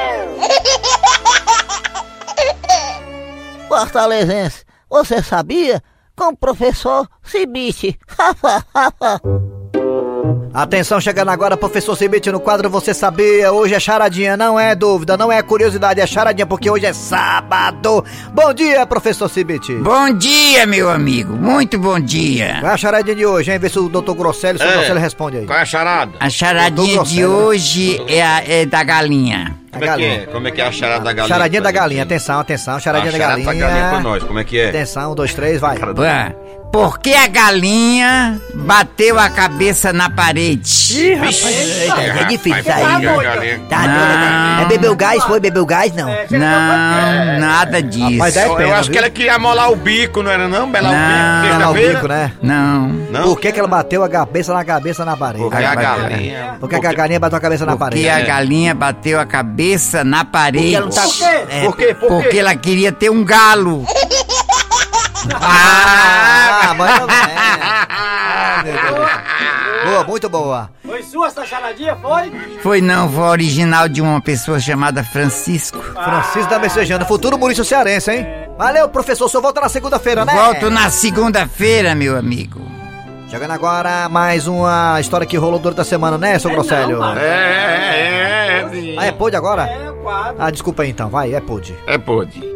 Fortalezense, 3.69 4.65
você 4.89 5.23
sabia? 5.23 5.83
Com 6.17 6.29
o 6.29 6.37
professor 6.37 7.09
Cibite. 7.23 7.99
Atenção, 10.53 11.01
chegando 11.01 11.31
agora, 11.31 11.57
professor 11.57 11.97
Cibite 11.97 12.31
no 12.31 12.39
quadro 12.39 12.71
Você 12.71 12.95
Sabia. 12.95 13.53
Hoje 13.53 13.75
é 13.75 13.81
charadinha, 13.81 14.37
não 14.37 14.59
é 14.59 14.75
dúvida, 14.75 15.17
não 15.17 15.31
é 15.33 15.43
curiosidade, 15.43 16.01
é 16.01 16.07
charadinha, 16.07 16.47
porque 16.47 16.71
hoje 16.71 16.87
é 16.87 16.93
sábado. 16.93 18.05
Bom 18.33 18.55
dia, 18.55 18.87
professor 18.87 19.29
Cibite. 19.29 19.75
Bom 19.75 20.13
dia, 20.13 20.65
meu 20.67 20.89
amigo. 20.91 21.35
Muito 21.35 21.79
bom 21.79 21.99
dia. 21.99 22.59
Qual 22.61 22.71
é 22.71 22.75
a 22.75 22.77
charadinha 22.77 23.17
de 23.17 23.27
hoje, 23.27 23.51
hein? 23.53 23.59
Vê 23.59 23.69
se 23.69 23.79
o 23.79 23.89
doutor 23.89 24.15
Grosselio, 24.15 24.59
se 24.61 24.65
o 24.65 24.69
É. 24.69 24.73
Grosselio 24.75 25.01
responde 25.03 25.39
aí. 25.39 25.47
Qual 25.47 25.59
é 25.59 25.63
a 25.63 25.67
charada? 25.67 26.13
A 26.21 26.31
charadinha 26.31 27.03
de 27.03 27.25
hoje 27.27 28.01
é, 28.09 28.23
a- 28.23 28.43
é 28.47 28.65
da 28.65 28.83
galinha. 28.85 29.57
A 29.73 29.79
Como 29.79 29.85
é 29.85 29.87
que 29.97 30.03
é? 30.05 30.09
galinha. 30.09 30.27
Como 30.29 30.49
é 30.49 30.51
que 30.53 30.61
é 30.61 30.67
a 30.67 30.71
charada 30.73 31.05
da 31.05 31.13
galinha? 31.13 31.35
Charadinha 31.35 31.61
da 31.63 31.73
galinha, 31.73 32.03
gente? 32.03 32.13
atenção, 32.13 32.39
atenção, 32.39 32.79
charadinha 32.79 33.11
A 33.11 33.13
da 33.13 33.19
charada 33.19 33.43
galinha. 33.43 33.65
da 33.65 33.69
galinha 33.73 33.89
pra 33.91 34.01
nós, 34.01 34.23
como 34.23 34.39
é 34.39 34.45
que 34.45 34.59
é? 34.61 34.69
Atenção, 34.69 35.11
um, 35.11 35.15
dois, 35.17 35.35
três, 35.35 35.61
vai. 35.61 35.77
Por 36.75 36.99
que 36.99 37.15
a 37.15 37.29
galinha 37.29 38.41
bateu 38.53 39.17
a 39.17 39.29
cabeça 39.31 39.93
na 39.93 40.11
parede? 40.11 40.69
Ih, 40.93 41.15
rapaz. 41.15 41.45
Eita, 41.47 42.01
é 42.01 42.25
difícil 42.25 42.59
isso 42.61 42.73
aí. 42.73 42.83
a 42.83 42.99
viu? 42.99 43.17
galinha- 43.17 43.61
Tá 43.71 43.79
Não. 43.87 43.95
doido? 43.95 44.63
É 44.63 44.65
bebeu 44.67 44.97
gás? 44.97 45.23
Foi 45.23 45.39
bebeu 45.39 45.65
gás? 45.65 45.93
Não. 45.95 46.09
Não, 46.09 47.39
nada 47.39 47.81
disso. 47.81 48.15
Rapaz, 48.15 48.37
é 48.37 48.47
Eu, 48.49 48.57
pena, 48.57 48.75
acho 48.77 48.89
que 48.91 48.93
viu? 48.95 49.03
ela 49.03 49.11
queria 49.11 49.39
molar 49.39 49.71
o 49.71 49.77
bico, 49.77 50.21
não 50.21 50.31
era 50.33 50.49
não? 50.49 50.69
Belar 50.69 50.93
Não. 50.93 51.01
o 51.01 51.43
bico, 51.43 51.55
Ela 51.55 51.57
o 51.57 51.61
sexta-feira? 51.75 51.95
bico, 51.95 52.09
né? 52.09 52.33
Não. 52.43 52.89
Não? 52.89 53.23
Por 53.23 53.39
que, 53.41 53.53
que 53.53 53.59
ela 53.61 53.69
bateu 53.69 54.03
a 54.03 54.09
cabeça 54.09 54.53
na 54.53 54.65
cabeça 54.65 55.05
na 55.05 55.17
parede? 55.17 55.45
Porque 55.45 55.65
a 55.65 55.75
galinha... 55.77 56.57
Por 56.59 56.69
que, 56.69 56.81
que 56.81 56.87
a 56.89 56.93
galinha 56.93 57.21
bateu 57.21 57.39
a 57.39 57.41
cabeça 57.41 57.65
na 57.67 57.77
Porque 57.77 57.85
parede? 58.03 58.09
a 58.09 58.21
galinha 58.27 58.75
bateu 58.75 59.21
a 59.21 59.25
cabeça 59.27 60.03
na 60.03 60.25
parede. 60.25 60.77
Porque 60.77 60.77
ela 60.77 60.87
não 60.87 60.93
tá. 60.93 61.51
É, 61.51 61.63
Por 61.67 61.77
quê? 61.77 61.95
Por 61.95 62.09
Porque 62.09 62.29
quê? 62.31 62.39
ela 62.39 62.57
queria 62.57 62.91
ter 62.91 63.11
um 63.11 63.25
galo. 63.25 63.87
Ah, 65.35 66.75
mas 66.77 67.01
não 67.01 67.09
é. 67.09 67.35
Ah, 67.89 68.63
meu 68.65 68.73
Deus. 68.75 69.11
Boa, 69.85 70.05
muito 70.05 70.29
boa. 70.29 70.71
Foi 70.85 71.03
sua 71.03 71.27
essa 71.27 71.45
charadinha, 71.45 71.97
foi? 71.97 72.33
Foi 72.63 72.81
não, 72.81 73.11
foi 73.11 73.25
original 73.25 73.89
de 73.89 74.01
uma 74.01 74.21
pessoa 74.21 74.59
chamada 74.59 75.05
Francisco. 75.05 75.79
Francisco 75.79 76.49
da 76.49 76.59
Messejana, 76.59 77.05
futuro 77.05 77.39
Maurício 77.39 77.65
Cearense, 77.65 78.11
hein? 78.11 78.27
Valeu, 78.57 78.89
professor, 78.89 79.29
só 79.29 79.41
volta 79.41 79.61
na 79.61 79.69
segunda-feira, 79.69 80.25
né? 80.25 80.33
Volto 80.33 80.71
na 80.71 80.89
segunda-feira, 80.91 81.95
meu 81.95 82.17
amigo. 82.17 82.61
Chegando 83.29 83.51
agora, 83.51 84.09
mais 84.09 84.47
uma 84.47 85.01
história 85.01 85.27
que 85.27 85.37
rolou 85.37 85.59
durante 85.59 85.81
a 85.81 85.85
semana, 85.85 86.17
né, 86.17 86.39
seu 86.39 86.51
Grosselio? 86.51 86.99
não, 86.99 87.07
mano. 87.07 87.21
É, 87.21 87.25
é, 87.25 88.61
é, 88.63 88.69
sim. 88.71 88.97
Ah, 88.99 89.07
é 89.07 89.13
pôde 89.13 89.35
agora? 89.37 89.65
É, 89.67 89.93
quatro. 90.03 90.37
Ah, 90.39 90.51
desculpa 90.51 90.83
aí 90.85 90.91
então, 90.91 91.09
vai, 91.09 91.35
é 91.35 91.41
pôde. 91.41 91.75
É, 91.87 91.99
pode. 91.99 92.54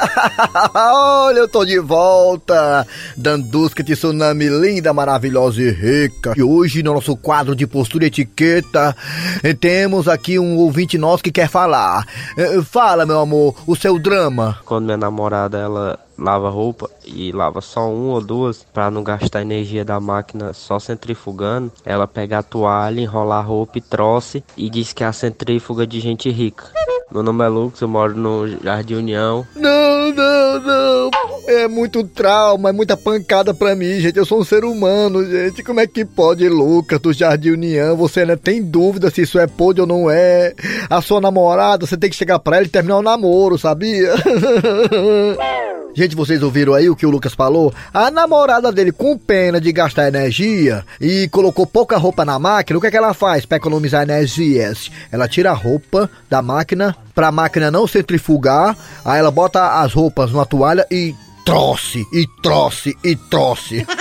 Olha, 0.74 1.38
eu 1.38 1.48
tô 1.48 1.64
de 1.64 1.78
volta, 1.78 2.86
Dandusca 3.16 3.82
Tsunami 3.84 4.48
linda, 4.48 4.92
maravilhosa 4.92 5.62
e 5.62 5.70
rica. 5.70 6.34
E 6.36 6.42
hoje, 6.42 6.82
no 6.82 6.94
nosso 6.94 7.16
quadro 7.16 7.54
de 7.54 7.66
postura 7.66 8.04
e 8.04 8.08
etiqueta, 8.08 8.96
eh, 9.42 9.54
temos 9.54 10.08
aqui 10.08 10.38
um 10.38 10.56
ouvinte 10.56 10.98
nosso 10.98 11.22
que 11.22 11.32
quer 11.32 11.48
falar. 11.48 12.06
Eh, 12.36 12.62
Fala, 12.62 13.06
meu 13.06 13.20
amor, 13.20 13.54
o 13.66 13.76
seu 13.76 13.98
drama. 13.98 14.58
quando 14.64 14.86
minha 14.86 14.96
namorada 14.96 15.58
ela 15.58 15.98
lava 16.18 16.48
roupa 16.48 16.90
e 17.04 17.32
lava 17.32 17.60
só 17.60 17.90
uma 17.90 18.14
ou 18.14 18.20
duas 18.20 18.64
pra 18.72 18.90
não 18.90 19.02
gastar 19.02 19.42
energia 19.42 19.84
da 19.84 20.00
máquina 20.00 20.52
só 20.52 20.78
centrifugando, 20.78 21.72
ela 21.84 22.06
pega 22.06 22.38
a 22.38 22.42
toalha, 22.42 23.00
enrola 23.00 23.36
a 23.36 23.42
roupa 23.42 23.78
e 23.78 23.80
troce 23.80 24.42
e 24.56 24.68
diz 24.70 24.92
que 24.92 25.04
é 25.04 25.06
a 25.06 25.12
centrífuga 25.12 25.86
de 25.86 26.00
gente 26.00 26.30
rica. 26.30 26.64
Meu 27.10 27.22
nome 27.22 27.44
é 27.44 27.48
Lucas, 27.48 27.80
eu 27.80 27.88
moro 27.88 28.16
no 28.16 28.48
Jardim 28.62 28.94
União. 28.94 29.46
Não, 29.54 30.12
não, 30.12 30.60
não. 30.60 31.10
É 31.46 31.68
muito 31.68 32.02
trauma, 32.02 32.70
é 32.70 32.72
muita 32.72 32.96
pancada 32.96 33.54
pra 33.54 33.76
mim, 33.76 34.00
gente. 34.00 34.18
Eu 34.18 34.26
sou 34.26 34.40
um 34.40 34.44
ser 34.44 34.64
humano, 34.64 35.24
gente. 35.24 35.62
Como 35.62 35.78
é 35.78 35.86
que 35.86 36.04
pode, 36.04 36.48
Lucas, 36.48 36.98
do 36.98 37.12
Jardim 37.12 37.50
União? 37.50 37.96
Você 37.96 38.20
ainda 38.20 38.36
tem 38.36 38.60
dúvida 38.60 39.08
se 39.08 39.22
isso 39.22 39.38
é 39.38 39.46
pôde 39.46 39.80
ou 39.80 39.86
não 39.86 40.10
é? 40.10 40.52
A 40.90 41.00
sua 41.00 41.20
namorada, 41.20 41.86
você 41.86 41.96
tem 41.96 42.10
que 42.10 42.16
chegar 42.16 42.40
pra 42.40 42.56
ela 42.56 42.66
e 42.66 42.70
terminar 42.70 42.98
o 42.98 43.02
namoro, 43.02 43.56
sabia? 43.56 44.12
Gente, 45.96 46.14
vocês 46.14 46.42
ouviram 46.42 46.74
aí 46.74 46.90
o 46.90 46.94
que 46.94 47.06
o 47.06 47.10
Lucas 47.10 47.32
falou? 47.32 47.72
A 47.92 48.10
namorada 48.10 48.70
dele, 48.70 48.92
com 48.92 49.16
pena 49.16 49.58
de 49.58 49.72
gastar 49.72 50.06
energia 50.06 50.84
e 51.00 51.26
colocou 51.28 51.66
pouca 51.66 51.96
roupa 51.96 52.22
na 52.22 52.38
máquina, 52.38 52.76
o 52.78 52.82
que 52.82 52.88
é 52.88 52.90
que 52.90 52.98
ela 52.98 53.14
faz 53.14 53.46
para 53.46 53.56
economizar 53.56 54.02
energias? 54.02 54.90
Ela 55.10 55.26
tira 55.26 55.52
a 55.52 55.54
roupa 55.54 56.10
da 56.28 56.42
máquina 56.42 56.94
pra 57.14 57.32
máquina 57.32 57.70
não 57.70 57.86
centrifugar, 57.86 58.76
aí 59.06 59.18
ela 59.18 59.30
bota 59.30 59.80
as 59.80 59.94
roupas 59.94 60.30
numa 60.30 60.44
toalha 60.44 60.86
e 60.90 61.14
troce, 61.46 62.04
e 62.12 62.26
troce, 62.42 62.94
e 63.02 63.16
troce. 63.16 63.86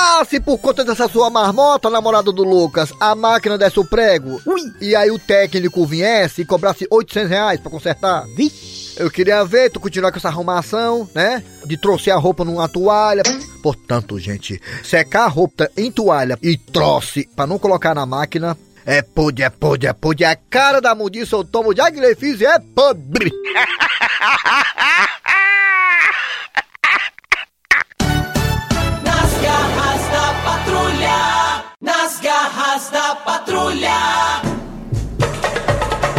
Ah, 0.00 0.24
se 0.24 0.38
por 0.38 0.58
conta 0.58 0.84
dessa 0.84 1.08
sua 1.08 1.28
marmota, 1.28 1.90
namorado 1.90 2.32
do 2.32 2.44
Lucas, 2.44 2.92
a 3.00 3.16
máquina 3.16 3.58
desse 3.58 3.80
o 3.80 3.84
prego, 3.84 4.40
e 4.80 4.94
aí 4.94 5.10
o 5.10 5.18
técnico 5.18 5.84
viesse 5.84 6.42
e 6.42 6.44
cobrasse 6.44 6.86
800 6.88 7.28
reais 7.28 7.60
pra 7.60 7.70
consertar. 7.70 8.24
Eu 8.98 9.08
queria 9.08 9.44
ver 9.44 9.70
tu 9.70 9.78
continuar 9.78 10.10
com 10.10 10.18
essa 10.18 10.26
arrumação, 10.26 11.08
né? 11.14 11.40
De 11.64 11.76
trouxer 11.76 12.12
a 12.12 12.18
roupa 12.18 12.44
numa 12.44 12.68
toalha. 12.68 13.22
Portanto, 13.62 14.18
gente, 14.18 14.60
secar 14.82 15.26
a 15.26 15.28
roupa 15.28 15.70
em 15.76 15.92
toalha 15.92 16.36
e 16.42 16.56
troce 16.56 17.28
pra 17.36 17.46
não 17.46 17.60
colocar 17.60 17.94
na 17.94 18.04
máquina. 18.04 18.58
É 18.84 19.00
podre, 19.00 19.44
é 19.44 19.50
podre, 19.50 19.86
é 19.86 19.92
podre. 19.92 20.24
A 20.24 20.34
cara 20.34 20.80
da 20.80 20.96
mudiça, 20.96 21.36
eu 21.36 21.44
tomo 21.44 21.72
de 21.72 21.80
aglefis 21.80 22.40
e 22.40 22.46
é 22.46 22.58
podre. 22.58 23.30
Nas 29.04 29.32
garras 29.42 30.10
da 30.10 30.34
patrulha. 30.42 31.64
Nas 31.80 32.20
garras 32.20 32.90
da 32.90 33.14
patrulha. 33.14 34.27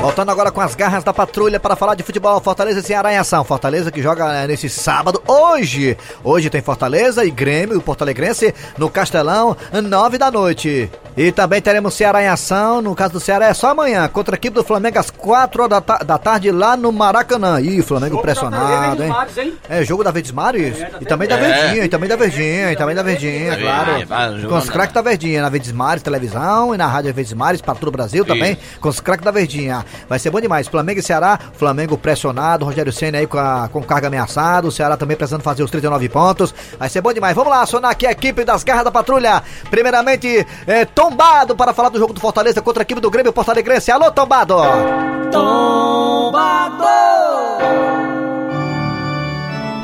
Voltando 0.01 0.31
agora 0.31 0.49
com 0.49 0.61
as 0.61 0.75
garras 0.75 1.03
da 1.03 1.13
patrulha 1.13 1.59
para 1.59 1.75
falar 1.75 1.93
de 1.93 2.03
futebol. 2.03 2.39
Fortaleza 2.39 2.79
e 2.79 2.83
Ceará 2.83 3.11
em 3.11 3.17
ação. 3.17 3.43
Fortaleza 3.43 3.91
que 3.91 4.01
joga 4.01 4.31
né, 4.31 4.47
nesse 4.47 4.69
sábado, 4.69 5.21
hoje. 5.27 5.97
Hoje 6.23 6.49
tem 6.49 6.61
Fortaleza 6.61 7.25
e 7.25 7.29
Grêmio, 7.29 7.77
o 7.77 7.81
Porto 7.81 8.03
Alegrense, 8.03 8.55
no 8.77 8.89
Castelão, 8.89 9.57
nove 9.83 10.17
da 10.17 10.31
noite. 10.31 10.89
E 11.17 11.31
também 11.31 11.61
teremos 11.61 11.93
Ceará 11.93 12.23
em 12.23 12.27
ação. 12.27 12.81
No 12.81 12.95
caso 12.95 13.13
do 13.13 13.19
Ceará 13.19 13.47
é 13.47 13.53
só 13.53 13.69
amanhã, 13.69 14.07
contra 14.07 14.35
a 14.35 14.37
equipe 14.37 14.53
do 14.55 14.63
Flamengo 14.63 14.99
às 14.99 15.09
quatro 15.09 15.63
horas 15.63 15.69
da, 15.71 15.81
ta- 15.81 16.03
da 16.03 16.17
tarde 16.17 16.51
lá 16.51 16.77
no 16.77 16.91
Maracanã. 16.91 17.59
Ih, 17.59 17.81
Flamengo 17.81 18.11
Jogo 18.15 18.21
pressionado, 18.23 19.03
hein? 19.03 19.09
Mares, 19.09 19.37
hein? 19.37 19.53
É, 19.69 19.83
jogo 19.83 20.03
da 20.03 20.11
Verdes 20.11 20.31
Mares? 20.31 20.77
E 21.01 21.05
também 21.05 21.27
da 21.27 21.35
É. 21.35 21.39
Verdinha, 21.39 21.85
e 21.85 21.89
também 21.89 22.09
da 22.09 22.15
Verdinha, 22.15 22.71
e 22.71 22.75
também 22.75 22.95
da 22.95 23.03
Verdinha, 23.03 23.57
claro. 23.57 24.47
Com 24.47 24.55
os 24.57 24.69
craques 24.69 24.93
da 24.93 25.01
Verdinha, 25.01 25.41
na 25.41 25.49
Verdes 25.49 25.71
Mares 25.71 26.03
televisão 26.03 26.73
e 26.73 26.77
na 26.77 26.87
Rádio 26.87 27.13
Verdes 27.13 27.33
Mares 27.33 27.61
para 27.61 27.75
todo 27.75 27.89
o 27.89 27.91
Brasil 27.91 28.23
também, 28.25 28.57
com 28.79 28.89
os 28.89 28.99
craques 28.99 29.25
da 29.25 29.31
Verdinha. 29.31 29.85
Vai 30.07 30.19
ser 30.19 30.29
bom 30.29 30.39
demais. 30.39 30.67
Flamengo 30.67 30.99
e 30.99 31.03
Ceará, 31.03 31.37
Flamengo 31.53 31.97
pressionado, 31.97 32.65
Rogério 32.65 32.93
Senna 32.93 33.17
aí 33.17 33.27
com, 33.27 33.37
a, 33.37 33.67
com 33.71 33.81
carga 33.83 34.07
ameaçado, 34.07 34.67
o 34.67 34.71
Ceará 34.71 34.95
também 34.95 35.17
precisando 35.17 35.41
fazer 35.41 35.63
os 35.63 35.71
39 35.71 36.07
pontos. 36.09 36.53
Vai 36.77 36.87
ser 36.89 37.01
bom 37.01 37.11
demais. 37.11 37.35
Vamos 37.35 37.49
lá, 37.51 37.61
acionar 37.61 37.91
aqui 37.91 38.05
a 38.07 38.11
equipe 38.11 38.43
das 38.45 38.63
garras 38.63 38.83
da 38.85 38.91
patrulha. 38.91 39.41
Primeiramente, 39.69 40.45
é, 40.67 40.85
tombado 41.03 41.55
para 41.55 41.73
falar 41.73 41.87
do 41.87 41.97
jogo 41.97 42.11
do 42.11 42.19
Fortaleza 42.19 42.61
contra 42.61 42.81
a 42.81 42.83
equipe 42.83 42.99
do 42.99 43.09
Grêmio 43.09 43.31
Porto 43.31 43.49
Alegrense. 43.51 43.89
Alô, 43.89 44.11
tombado! 44.11 44.55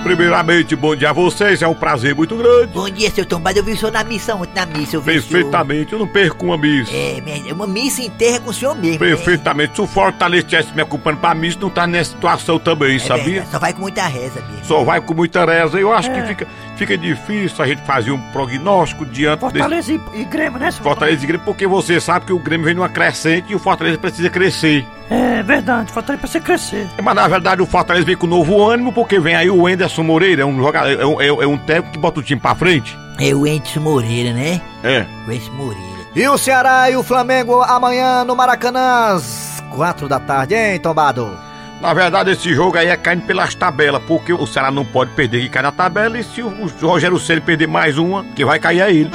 Primeiramente, 0.03 0.75
bom 0.75 0.95
dia 0.95 1.09
a 1.09 1.13
vocês, 1.13 1.63
é 1.63 1.67
um 1.67 1.73
prazer 1.73 2.13
muito 2.13 2.35
grande. 2.37 2.67
Bom 2.73 2.87
dia, 2.87 3.09
seu 3.09 3.25
tombado. 3.25 3.57
Eu 3.57 3.63
vi 3.63 3.71
o 3.71 3.77
senhor 3.77 3.91
na 3.91 4.03
missão, 4.03 4.39
ontem 4.41 4.51
na 4.53 4.65
missa. 4.67 4.97
Eu 4.97 5.01
vi 5.01 5.13
Perfeitamente, 5.13 5.93
eu 5.93 5.99
não 5.99 6.07
perco 6.07 6.45
uma 6.45 6.57
missa. 6.57 6.91
É, 6.93 7.19
minha- 7.21 7.55
uma 7.55 7.65
missa 7.65 8.03
inteira 8.03 8.39
com 8.39 8.51
o 8.51 8.53
senhor 8.53 8.75
mesmo. 8.75 8.91
né? 8.91 8.97
Perfeitamente, 8.99 9.73
se 9.73 9.81
o 9.81 9.87
Fortaleza 9.87 10.43
estivesse 10.45 10.75
me 10.75 10.81
acompanhando 10.83 11.21
pra 11.21 11.33
missa, 11.33 11.57
não 11.59 11.71
tá 11.71 11.87
nessa 11.87 12.11
situação 12.11 12.59
também, 12.59 12.97
É 12.97 12.99
sabia? 12.99 13.23
verdade, 13.23 13.49
Só 13.51 13.57
vai 13.57 13.73
com 13.73 13.81
muita 13.81 14.03
reza 14.05 14.41
mesmo. 14.41 14.65
Só 14.65 14.83
vai 14.83 15.01
com 15.01 15.13
muita 15.15 15.43
reza. 15.45 15.79
Eu 15.79 15.91
acho 15.91 16.11
que 16.13 16.21
fica. 16.21 16.47
Fica 16.77 16.97
difícil 16.97 17.63
a 17.63 17.67
gente 17.67 17.81
fazer 17.83 18.11
um 18.11 18.19
prognóstico 18.31 19.05
diante 19.05 19.41
desse 19.41 19.57
Fortaleza 19.57 19.93
e, 19.93 20.01
e 20.13 20.25
Grêmio, 20.25 20.59
né, 20.59 20.71
seu 20.71 20.83
Fortaleza 20.83 21.23
e 21.23 21.27
Grêmio, 21.27 21.45
porque 21.45 21.67
você 21.67 21.99
sabe 21.99 22.25
que 22.25 22.33
o 22.33 22.39
Grêmio 22.39 22.65
vem 22.65 22.75
numa 22.75 22.89
crescente 22.89 23.51
e 23.51 23.55
o 23.55 23.59
Fortaleza 23.59 23.97
precisa 23.97 24.29
crescer. 24.29 24.85
É 25.09 25.43
verdade, 25.43 25.91
Fortaleza 25.91 26.21
pra 26.21 26.29
você 26.29 26.39
crescer. 26.39 26.87
Mas 27.01 27.15
na 27.15 27.27
verdade 27.27 27.61
o 27.61 27.65
Fortaleza 27.65 28.05
vem 28.05 28.17
com 28.17 28.27
novo 28.27 28.67
ânimo, 28.67 28.91
porque 28.91 29.19
vem 29.19 29.35
aí 29.35 29.49
o 29.49 29.67
Enderson 29.67 30.03
Moreira, 30.03 30.41
é 30.41 30.45
um 30.45 30.57
jogador, 30.57 30.89
é 30.89 31.05
um, 31.05 31.21
é, 31.21 31.27
é 31.27 31.47
um 31.47 31.57
técnico 31.57 31.93
que 31.93 31.99
bota 31.99 32.19
o 32.19 32.23
time 32.23 32.39
pra 32.39 32.55
frente. 32.55 32.97
É 33.19 33.33
o 33.33 33.47
Entes 33.47 33.77
Moreira, 33.77 34.33
né? 34.33 34.61
É. 34.83 35.05
O 35.27 35.31
Entes 35.31 35.49
Moreira. 35.49 35.85
E 36.15 36.27
o 36.27 36.37
Ceará 36.37 36.89
e 36.89 36.95
o 36.95 37.03
Flamengo 37.03 37.61
amanhã 37.61 38.23
no 38.23 38.35
Maracanã 38.35 39.15
às 39.15 39.63
quatro 39.69 40.07
da 40.07 40.19
tarde, 40.19 40.55
hein, 40.55 40.79
Tombado? 40.79 41.44
Na 41.85 41.93
verdade, 41.93 42.31
esse 42.31 42.51
jogo 42.51 42.75
aí 42.79 42.87
é 42.87 42.97
caindo 42.97 43.27
pelas 43.27 43.53
tabelas, 43.53 44.01
porque 44.07 44.33
o 44.33 44.47
Ceará 44.47 44.71
não 44.71 44.83
pode 44.83 45.11
perder 45.11 45.41
que 45.41 45.49
cai 45.49 45.61
na 45.61 45.71
tabela, 45.71 46.17
e 46.17 46.23
se 46.23 46.41
o, 46.41 46.49
Rogério 46.81 47.19
Ceni 47.19 47.39
perder 47.39 47.67
mais 47.67 47.99
uma, 47.99 48.23
que 48.23 48.43
vai 48.43 48.57
cair 48.57 48.81
é 48.81 48.89
ele. 48.89 49.11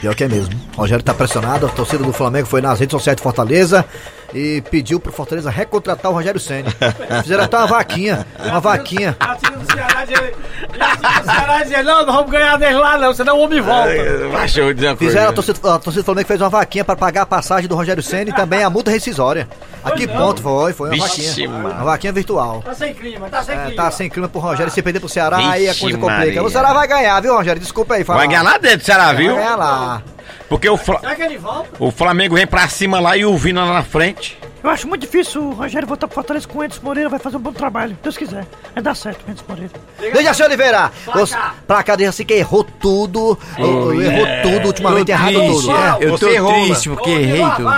Pior 0.00 0.14
que 0.14 0.22
é 0.22 0.28
mesmo. 0.28 0.54
O 0.76 0.82
Rogério 0.82 1.02
tá 1.02 1.12
pressionado, 1.12 1.66
a 1.66 1.68
torcida 1.68 2.04
do 2.04 2.12
Flamengo 2.12 2.46
foi 2.46 2.60
nas 2.60 2.78
redes 2.78 2.92
sociais 2.92 3.16
de 3.16 3.22
Fortaleza 3.24 3.84
e 4.34 4.62
pediu 4.70 4.98
pro 5.00 5.12
Fortaleza 5.12 5.50
recontratar 5.50 6.10
o 6.10 6.14
Rogério 6.14 6.40
Senna. 6.40 6.70
Fizeram 7.22 7.44
até 7.44 7.56
uma 7.56 7.66
vaquinha, 7.66 8.26
uma 8.44 8.60
vaquinha. 8.60 9.16
A 9.20 9.36
time 9.36 9.56
do 9.56 9.72
Ceará 9.72 11.62
dizia, 11.62 11.82
não, 11.82 12.04
não 12.06 12.12
vamos 12.12 12.30
ganhar 12.30 12.56
dele 12.58 12.74
lá 12.76 12.98
não, 12.98 13.14
senão 13.14 13.38
o 13.38 13.42
homem 13.42 13.60
volta. 13.60 13.90
Uma 14.28 14.96
Fizeram, 14.96 15.30
a 15.30 15.32
torcida, 15.32 15.58
a 15.74 15.78
torcida 15.78 16.02
do 16.02 16.04
Flamengo 16.04 16.26
fez 16.28 16.40
uma 16.40 16.48
vaquinha 16.50 16.84
pra 16.84 16.96
pagar 16.96 17.22
a 17.22 17.26
passagem 17.26 17.68
do 17.68 17.74
Rogério 17.76 18.02
Senna 18.02 18.30
e 18.30 18.32
também 18.32 18.62
a 18.62 18.70
multa 18.70 18.90
rescisória. 18.90 19.48
A 19.84 19.90
que 19.92 20.06
ponto 20.06 20.42
foi? 20.42 20.72
Foi 20.72 20.88
uma 20.90 21.06
Vixe, 21.06 21.26
vaquinha. 21.28 21.48
mano. 21.48 21.74
Uma 21.74 21.84
vaquinha 21.84 22.12
virtual. 22.12 22.62
Tá 22.64 22.74
sem 22.74 22.94
clima, 22.94 23.28
tá 23.28 23.42
sem 23.42 23.54
É, 23.54 23.58
clima. 23.66 23.82
tá 23.82 23.90
sem 23.90 24.10
clima 24.10 24.28
pro 24.28 24.40
Rogério. 24.40 24.72
Se 24.72 24.82
perder 24.82 25.00
pro 25.00 25.08
Ceará, 25.08 25.38
aí 25.50 25.68
a 25.68 25.74
coisa 25.74 25.96
complica. 25.98 26.18
Maria. 26.26 26.42
O 26.42 26.50
Ceará 26.50 26.72
vai 26.72 26.88
ganhar, 26.88 27.20
viu, 27.20 27.34
Rogério? 27.34 27.60
Desculpa 27.60 27.94
aí. 27.94 28.04
falar. 28.04 28.18
Vai 28.18 28.28
ganhar 28.28 28.42
lá 28.42 28.58
dentro, 28.58 28.84
Ceará, 28.84 29.12
viu? 29.12 29.34
Vai 29.34 29.42
ganhar 29.44 29.56
lá. 29.56 30.02
Porque 30.48 30.68
o, 30.68 30.76
Fla- 30.76 31.00
Será 31.00 31.14
que 31.14 31.22
ele 31.22 31.38
volta? 31.38 31.68
o 31.78 31.90
Flamengo 31.90 32.34
vem 32.36 32.46
pra 32.46 32.68
cima 32.68 33.00
lá 33.00 33.16
e 33.16 33.24
o 33.24 33.36
Vina 33.36 33.64
lá 33.64 33.72
na 33.74 33.82
frente. 33.82 34.38
Eu 34.62 34.70
acho 34.70 34.88
muito 34.88 35.02
difícil 35.02 35.42
o 35.42 35.52
Rogério 35.52 35.86
voltar 35.86 36.08
pro 36.08 36.14
Fortaleza 36.16 36.48
com 36.48 36.58
o 36.58 36.64
Entes 36.64 36.80
Moreira, 36.80 37.08
vai 37.08 37.20
fazer 37.20 37.36
um 37.36 37.40
bom 37.40 37.52
trabalho. 37.52 37.96
Deus 38.02 38.16
quiser. 38.16 38.44
Vai 38.74 38.82
dar 38.82 38.96
certo 38.96 39.24
o 39.26 39.30
Entes 39.30 39.44
Moreira. 39.48 39.70
Dejaci 40.00 40.42
Oliveira. 40.42 40.90
Os, 41.14 41.32
placar 41.68 41.96
Dejaci 41.96 42.24
que 42.24 42.34
errou 42.34 42.64
tudo. 42.64 43.38
o- 43.58 44.02
errou 44.02 44.26
tudo, 44.42 44.66
ultimamente 44.66 45.12
errado 45.12 45.34
tudo. 45.34 45.70
É. 45.70 45.96
Eu 46.00 46.18
tô 46.18 46.26
triste 46.64 46.88
porque 46.90 47.10
errei 47.10 47.42
tudo. 47.56 47.68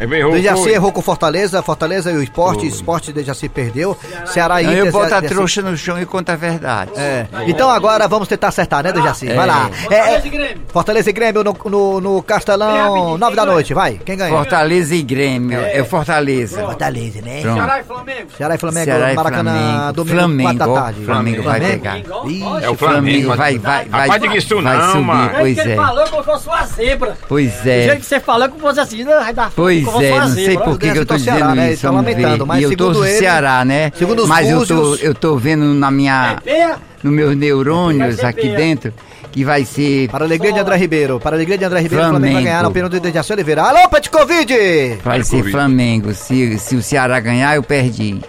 Errou, 0.00 0.32
Dejaci 0.32 0.62
foi. 0.62 0.72
errou 0.72 0.92
com 0.92 1.02
Fortaleza, 1.02 1.62
Fortaleza 1.62 2.10
e 2.10 2.16
o 2.16 2.22
esporte, 2.22 2.66
esporte 2.66 3.12
Dejaci 3.12 3.48
perdeu. 3.48 3.96
Ceará 4.26 4.62
e 4.62 4.66
Inter. 4.66 4.78
eu 4.86 4.92
boto 4.92 5.14
a 5.14 5.20
Dejaci- 5.20 5.34
trouxa 5.34 5.62
no 5.62 5.76
chão 5.76 6.00
e 6.00 6.06
conto 6.06 6.30
a 6.30 6.36
verdade. 6.36 6.92
É. 6.96 7.26
Então 7.46 7.68
agora 7.68 8.08
vamos 8.08 8.26
tentar 8.28 8.48
acertar, 8.48 8.82
né, 8.82 8.92
Dejaci? 8.92 9.26
Vai 9.32 9.46
lá. 9.46 9.70
É, 9.90 9.94
é, 9.94 10.00
Fortaleza 10.00 10.26
e 10.26 10.30
Grêmio. 10.30 10.62
Fortaleza 10.72 11.10
e 11.10 11.12
Grêmio 11.12 11.44
no, 11.44 11.56
no, 11.66 12.00
no 12.00 12.22
Castelão, 12.22 13.18
9 13.18 13.36
da 13.36 13.44
noite, 13.46 13.74
vai. 13.74 14.00
Quem 14.04 14.16
ganha? 14.16 14.30
Fortaleza 14.30 14.94
e 14.94 15.02
Grêmio. 15.02 15.58
É, 15.60 15.80
o 15.82 15.84
Fortaleza. 15.84 16.60
Fortaleza, 16.62 17.20
né? 17.20 17.40
Pronto. 17.42 17.56
Ceará 17.56 17.80
e 17.80 17.84
Flamengo. 17.84 18.28
Ceará 18.36 18.54
e 18.54 18.58
Flamengo, 18.58 18.84
Ceará 18.86 19.12
e 19.12 19.16
Maracanã, 19.16 19.52
Flamengo. 19.52 19.92
domingo, 19.92 20.16
Flamengo, 20.18 20.48
4 20.58 20.74
da 20.74 20.80
tarde. 20.80 21.04
Flamengo 21.04 21.42
vai 21.42 21.60
pegar. 21.60 21.98
Ih, 21.98 22.42
É 22.62 22.68
o 22.70 22.72
O 22.72 22.76
Flamengo 22.76 23.28
vai, 23.36 23.58
vai, 23.58 23.84
vai, 23.86 24.02
Rapaz, 24.08 24.22
diga 24.22 24.36
isso 24.36 24.62
vai 24.62 24.76
não, 24.78 24.92
subir, 24.92 25.04
mano. 25.04 25.30
pois 25.38 25.54
que 25.54 25.60
ele 25.60 25.72
é. 25.72 25.76
falou 25.76 26.06
como 26.08 26.22
se 26.22 26.30
fosse 26.30 26.46
uma 26.48 26.66
zebra. 26.66 27.18
Pois 27.28 27.52
Do 27.52 27.62
jeito 27.64 27.92
é. 27.92 27.96
que 27.96 28.06
você 28.06 28.20
falou, 28.20 28.48
como 28.48 28.60
fosse 28.60 28.80
assim, 28.80 29.04
não, 29.04 29.20
vai 29.20 29.32
dar 29.34 29.50
Pois 29.54 29.84
fosse 29.90 30.04
é, 30.06 30.18
não 30.20 30.28
sei 30.28 30.58
por 30.58 30.78
que, 30.78 30.86
eu 30.86 31.06
tô 31.06 31.16
dizendo 31.16 31.36
Ceará, 31.38 31.54
né? 31.54 31.72
isso. 31.72 31.82
Tá 31.82 31.90
lamentando, 31.90 32.38
ver. 32.38 32.44
mas 32.46 32.60
e 32.60 32.64
eu 32.64 32.76
torço 32.76 33.04
ele- 33.04 33.18
Ceará, 33.18 33.64
né? 33.64 33.92
segundo 33.96 34.22
os 34.22 34.28
mas 34.28 34.48
eu 34.48 34.66
tô, 34.66 34.94
eu 34.96 35.14
tô 35.14 35.36
vendo 35.36 35.64
na 35.74 35.90
minha, 35.90 36.38
Penha, 36.44 36.76
nos 37.02 37.12
meus 37.12 37.36
neurônios 37.36 38.22
aqui 38.24 38.42
Penha. 38.42 38.56
dentro 38.56 38.94
que 39.32 39.44
vai 39.44 39.64
ser 39.64 40.08
Para 40.08 40.24
a 40.24 40.26
alegria 40.26 40.52
de 40.52 40.58
André 40.58 40.76
Ribeiro. 40.76 41.20
Para 41.20 41.36
a 41.36 41.38
alegria 41.38 41.56
de 41.56 41.64
André 41.64 41.80
Ribeiro, 41.80 42.04
o 42.04 42.08
Flamengo 42.08 42.20
vai 42.22 42.30
Flamengo. 42.32 42.50
ganhar 42.50 42.62
no 42.64 42.72
pênalti 42.72 42.92
de 42.94 43.00
Dejaci 43.00 43.32
Oliveira. 43.32 43.62
Alô, 43.62 43.88
Pet 43.88 44.10
Covid! 44.10 44.98
vai 45.04 45.22
ser. 45.22 45.44
Flamengo. 45.50 46.12
Se, 46.14 46.58
se 46.58 46.74
o 46.74 46.82
Ceará 46.82 47.20
ganhar, 47.20 47.54
eu 47.54 47.62
perdi. 47.62 48.20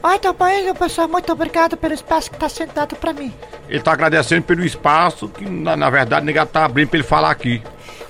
Ai, 0.00 0.14
então, 0.16 0.32
pai, 0.32 0.72
pessoal, 0.78 1.08
muito 1.08 1.32
obrigado 1.32 1.76
pelo 1.76 1.92
espaço 1.92 2.30
que 2.30 2.38
tá 2.38 2.48
sendo 2.48 2.72
dado 2.72 2.94
pra 2.94 3.12
mim. 3.12 3.32
Ele 3.68 3.80
tá 3.80 3.92
agradecendo 3.92 4.42
pelo 4.42 4.64
espaço 4.64 5.28
que, 5.28 5.44
na, 5.44 5.76
na 5.76 5.90
verdade, 5.90 6.24
ninguém 6.24 6.46
tá 6.46 6.64
abrindo 6.64 6.88
pra 6.88 6.98
ele 7.00 7.06
falar 7.08 7.32
aqui. 7.32 7.60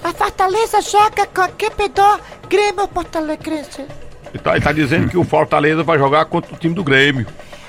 A 0.02 0.12
Fortaleza 0.12 0.80
joga 0.80 1.26
com 1.26 1.42
a 1.42 1.48
equipe 1.48 1.88
do 1.88 2.20
Grêmio 2.48 2.88
Porto 2.88 3.16
Alegrense. 3.16 3.82
Ele 4.32 4.42
tá, 4.42 4.52
ele 4.52 4.64
tá 4.64 4.72
dizendo 4.72 5.08
que 5.08 5.16
o 5.16 5.24
Fortaleza 5.24 5.82
vai 5.82 5.98
jogar 5.98 6.24
contra 6.26 6.54
o 6.54 6.58
time 6.58 6.74
do 6.74 6.84
Grêmio. 6.84 7.26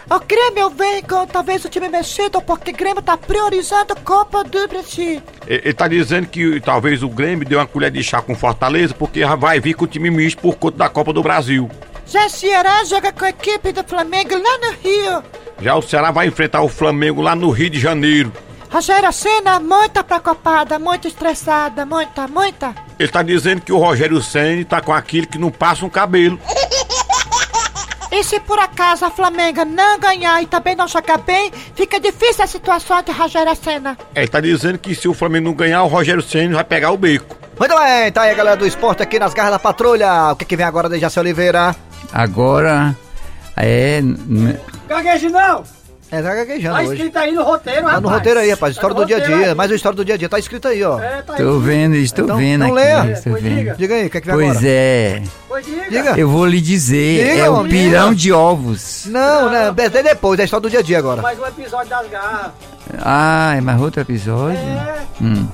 O 0.10 0.20
Grêmio 0.20 0.72
vem 0.72 1.04
com 1.04 1.28
talvez 1.28 1.64
o 1.64 1.70
time 1.70 1.88
mexido, 1.88 2.42
porque 2.42 2.72
o 2.72 2.76
Grêmio 2.76 3.02
tá 3.02 3.16
priorizando 3.16 3.94
a 3.94 3.96
Copa 3.96 4.44
do 4.44 4.68
Brasil. 4.68 5.22
Ele, 5.46 5.72
tá 5.72 5.88
dizendo 5.88 6.28
que 6.28 6.60
talvez 6.60 7.04
o 7.04 7.10
Grêmio 7.10 7.48
deu 7.48 7.60
uma 7.60 7.68
colher 7.68 7.92
de 7.92 8.04
chá 8.04 8.20
com 8.20 8.34
o 8.34 8.36
Fortaleza, 8.36 8.94
porque 8.94 9.24
vai 9.38 9.60
vir 9.60 9.76
com 9.76 9.86
o 9.86 9.88
time 9.88 10.10
misto 10.10 10.42
por 10.42 10.56
conta 10.56 10.78
da 10.78 10.90
Copa 10.90 11.14
do 11.14 11.22
Brasil. 11.22 11.70
Já 12.08 12.28
Ceará 12.28 12.84
joga 12.86 13.12
com 13.12 13.24
a 13.24 13.30
equipe 13.30 13.72
do 13.72 13.84
Flamengo 13.84 14.34
lá 14.34 14.58
no 14.58 14.72
Rio. 14.82 15.24
Já 15.62 15.76
o 15.76 15.82
Ceará 15.82 16.10
vai 16.10 16.26
enfrentar 16.26 16.64
o 16.64 16.70
Flamengo 16.70 17.22
lá 17.22 17.36
no 17.36 17.52
Rio 17.52 17.70
de 17.70 17.80
Janeiro. 17.80 18.34
Rogério 18.70 19.12
Senna, 19.12 19.60
muita 19.60 20.04
preocupada, 20.04 20.78
muito 20.78 21.08
estressada, 21.08 21.86
muita, 21.86 22.28
muita. 22.28 22.76
Ele 23.00 23.10
tá 23.10 23.24
dizendo 23.24 23.62
que 23.62 23.72
o 23.72 23.78
Rogério 23.78 24.22
Ceni 24.22 24.64
tá 24.64 24.80
com 24.80 24.94
aquilo 24.94 25.28
que 25.28 25.38
não 25.40 25.50
passa 25.50 25.86
um 25.86 25.90
cabelo. 25.90 26.40
E 28.12 28.24
se 28.24 28.40
por 28.40 28.58
acaso 28.58 29.06
a 29.06 29.12
Flamengo 29.12 29.64
não 29.64 30.00
ganhar 30.00 30.42
e 30.42 30.48
também 30.48 30.76
não 30.76 30.88
jogar 30.88 31.20
bem, 31.20 31.52
fica 31.76 32.00
difícil 32.00 32.44
a 32.44 32.48
situação 32.48 33.04
de 33.04 33.12
Rogério 33.12 33.56
Senna. 33.56 33.96
Ele 34.16 34.28
tá 34.28 34.42
dizendo 34.42 34.80
que 34.80 34.96
se 34.96 35.08
o 35.08 35.14
Flamengo 35.14 35.46
não 35.46 35.54
ganhar, 35.54 35.84
o 35.84 35.88
Rogério 35.88 36.24
Ceni 36.24 36.56
vai 36.56 36.64
pegar 36.64 36.90
o 36.90 36.98
beco. 36.98 37.38
Muito 37.60 37.78
bem, 37.78 38.12
tá 38.12 38.24
aí 38.24 38.32
a 38.32 38.34
galera 38.34 38.58
do 38.58 38.66
esporte 38.66 39.04
aqui 39.04 39.20
nas 39.20 39.32
garras 39.32 39.52
da 39.52 39.60
patrulha. 39.60 40.32
O 40.32 40.36
que, 40.36 40.44
que 40.44 40.58
vem 40.58 40.66
agora, 40.66 40.90
Dejaci 40.90 41.20
Oliveira? 41.20 41.76
Agora 42.12 42.98
é. 43.56 44.02
Gagueje 44.88 45.30
não. 45.30 45.64
É, 46.12 46.22
tá 46.24 46.34
gaguejando 46.36 46.76
Tá 46.76 46.82
hoje. 46.82 46.94
escrito 46.94 47.18
aí 47.18 47.32
no 47.34 47.44
roteiro, 47.44 47.82
Tá 47.82 47.88
rapaz. 47.88 48.02
no 48.04 48.10
roteiro 48.10 48.40
aí, 48.40 48.50
rapaz. 48.50 48.74
História 48.76 48.96
Tá 48.96 49.00
no 49.02 49.06
do 49.06 49.08
dia 49.08 49.16
a 49.18 49.20
roteiro 49.20 49.40
dia. 49.42 49.50
aí. 49.52 49.56
Mas 49.56 49.72
a 49.72 49.76
história 49.76 49.96
do 49.96 50.04
dia 50.06 50.16
a 50.16 50.18
dia 50.18 50.30
tá 50.30 50.40
escrito 50.40 50.68
aí, 50.68 50.84
ó. 50.84 51.00
É, 51.00 51.22
tá 51.22 51.34
aí. 51.34 51.44
Tô 51.44 51.60
vendo, 51.60 51.96
estou 51.96 52.26
Então, 52.26 52.38
vendo 52.38 52.66
então 52.66 52.78
aqui. 52.78 52.86
leia. 52.88 53.12
Estou 53.14 53.32
Pois 53.34 53.44
vendo. 53.44 53.56
diga. 53.58 53.76
Diga 53.78 53.94
aí, 53.96 54.08
o 54.08 54.10
que, 54.10 54.18
é 54.18 54.22
que 54.22 54.28
vem 54.28 54.36
Pois 54.36 54.50
agora? 54.50 54.68
é. 54.68 55.24
Pois 55.48 55.66
diga. 55.66 55.86
Diga. 55.90 56.20
Eu 56.20 56.30
vou 56.30 56.46
lhe 56.48 56.60
dizer, 56.62 57.30
Diga, 57.30 57.44
é 57.46 57.50
o 57.50 57.54
homem. 57.60 57.72
pirão 57.72 58.14
de 58.14 58.32
ovos. 58.34 59.06
Não, 59.06 59.52
né? 59.52 59.68
Até 59.86 60.02
depois, 60.02 60.40
é 60.40 60.42
a 60.42 60.46
história 60.46 60.62
do 60.64 60.70
dia 60.70 60.80
a 60.80 60.84
dia 60.84 60.98
agora. 60.98 61.22
Mais 61.22 61.40
um 61.40 61.46
episódio 61.46 61.90
das 61.90 62.10
garras. 62.10 62.52
Ah, 62.98 63.54
é 63.56 63.62
mais 63.62 63.80
outro 63.80 64.02
episódio? 64.02 64.58
É. 64.58 64.98
Hum. 65.22 65.48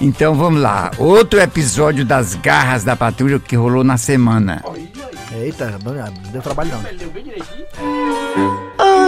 Então 0.00 0.34
vamos 0.34 0.60
lá. 0.60 0.90
Outro 0.98 1.38
episódio 1.40 2.04
das 2.04 2.34
garras 2.34 2.82
da 2.82 2.96
patrulha 2.96 3.38
que 3.38 3.54
rolou 3.54 3.84
na 3.84 3.96
semana. 3.96 4.60
Eita, 5.32 5.78
não, 5.84 5.92
não 5.94 6.12
deu 6.32 6.42
trabalho 6.42 6.70
não. 6.72 6.80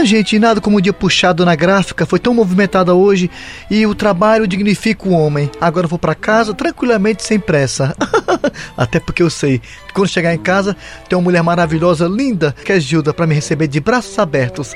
Gente, 0.04 0.36
nada 0.36 0.60
como 0.60 0.78
um 0.78 0.80
dia 0.80 0.92
puxado 0.92 1.44
na 1.44 1.54
gráfica, 1.54 2.04
foi 2.04 2.18
tão 2.18 2.34
movimentada 2.34 2.92
hoje 2.92 3.30
e 3.70 3.86
o 3.86 3.94
trabalho 3.94 4.48
dignifica 4.48 5.08
o 5.08 5.12
homem. 5.12 5.48
Agora 5.60 5.84
eu 5.84 5.88
vou 5.88 5.98
pra 5.98 6.14
casa 6.14 6.52
tranquilamente, 6.52 7.22
sem 7.22 7.38
pressa. 7.38 7.94
Até 8.76 8.98
porque 8.98 9.22
eu 9.22 9.30
sei 9.30 9.60
que 9.60 9.92
quando 9.94 10.08
chegar 10.08 10.34
em 10.34 10.38
casa 10.38 10.76
tem 11.08 11.16
uma 11.16 11.22
mulher 11.22 11.42
maravilhosa, 11.42 12.08
linda, 12.08 12.54
que 12.64 12.72
é 12.72 12.80
Gilda, 12.80 13.14
pra 13.14 13.28
me 13.28 13.34
receber 13.34 13.68
de 13.68 13.78
braços 13.78 14.18
abertos. 14.18 14.72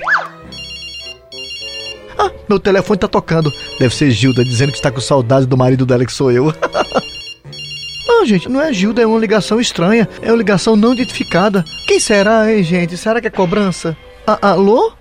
Ah, 2.17 2.31
meu 2.49 2.61
telefone 2.61 2.99
tá 2.99 3.09
tocando. 3.09 3.53
Deve 3.81 3.95
ser 3.95 4.11
Gilda 4.13 4.45
dizendo 4.45 4.71
que 4.71 4.79
está 4.79 4.93
com 4.93 5.01
saudade 5.01 5.45
do 5.45 5.57
marido 5.57 5.85
dela, 5.85 6.07
que 6.07 6.13
sou 6.13 6.31
eu. 6.31 6.53
Ah, 8.09 8.25
gente, 8.25 8.49
não 8.49 8.63
é 8.63 8.73
Gilda, 8.73 9.03
é 9.03 9.07
uma 9.07 9.19
ligação 9.19 9.61
estranha. 9.61 10.09
É 10.23 10.31
uma 10.31 10.39
ligação 10.39 10.77
não 10.77 10.95
identificada. 10.95 11.65
Quem 11.87 11.99
será, 11.99 12.51
hein, 12.51 12.63
gente? 12.63 12.97
Será 12.97 13.21
que 13.21 13.27
é 13.27 13.31
cobrança? 13.31 13.97
Ah, 14.25 14.53
alô? 14.53 14.96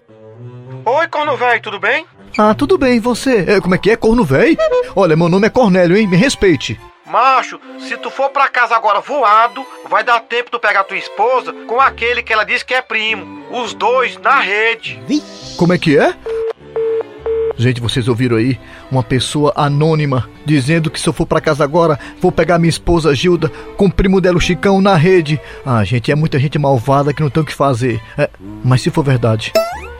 Oi, 0.88 1.08
corno 1.08 1.36
velho, 1.36 1.62
tudo 1.64 1.80
bem? 1.80 2.06
Ah, 2.38 2.54
tudo 2.54 2.78
bem, 2.78 3.00
você? 3.00 3.44
É, 3.48 3.60
como 3.60 3.74
é 3.74 3.78
que 3.78 3.90
é, 3.90 3.96
corno 3.96 4.24
véi? 4.24 4.56
Olha, 4.96 5.16
meu 5.16 5.28
nome 5.28 5.48
é 5.48 5.50
Cornélio, 5.50 5.98
hein? 5.98 6.06
Me 6.06 6.16
respeite. 6.16 6.80
Macho, 7.08 7.60
se 7.80 7.98
tu 7.98 8.12
for 8.12 8.30
pra 8.30 8.48
casa 8.48 8.76
agora 8.76 9.00
voado, 9.00 9.66
vai 9.90 10.04
dar 10.04 10.20
tempo 10.20 10.52
tu 10.52 10.60
pegar 10.60 10.84
tua 10.84 10.98
esposa 10.98 11.52
com 11.66 11.82
aquele 11.82 12.22
que 12.22 12.32
ela 12.32 12.44
disse 12.44 12.64
que 12.64 12.76
é 12.76 12.84
primo. 12.84 13.44
Os 13.50 13.74
dois 13.74 14.16
na 14.18 14.40
rede. 14.40 15.02
Como 15.58 15.74
é 15.74 15.78
que 15.80 15.98
é? 15.98 16.14
Gente, 17.58 17.82
vocês 17.82 18.08
ouviram 18.08 18.38
aí? 18.38 18.60
Uma 18.92 19.02
pessoa 19.02 19.54
anônima 19.56 20.30
dizendo 20.46 20.92
que 20.92 21.00
se 21.00 21.08
eu 21.10 21.14
for 21.14 21.26
pra 21.26 21.42
casa 21.42 21.64
agora, 21.64 21.98
vou 22.22 22.32
pegar 22.32 22.60
minha 22.60 22.70
esposa 22.70 23.16
Gilda 23.16 23.50
com 23.76 23.86
o 23.86 23.92
primo 23.92 24.22
dela, 24.22 24.38
o 24.38 24.42
Chicão, 24.42 24.80
na 24.82 24.96
rede. 24.96 25.42
Ah, 25.66 25.84
gente, 25.84 26.12
é 26.12 26.16
muita 26.16 26.38
gente 26.38 26.60
malvada 26.60 27.12
que 27.12 27.24
não 27.24 27.30
tem 27.32 27.42
o 27.42 27.46
que 27.46 27.56
fazer. 27.56 28.00
É, 28.16 28.30
mas 28.64 28.82
se 28.82 28.92
for 28.92 29.04
verdade, 29.04 29.52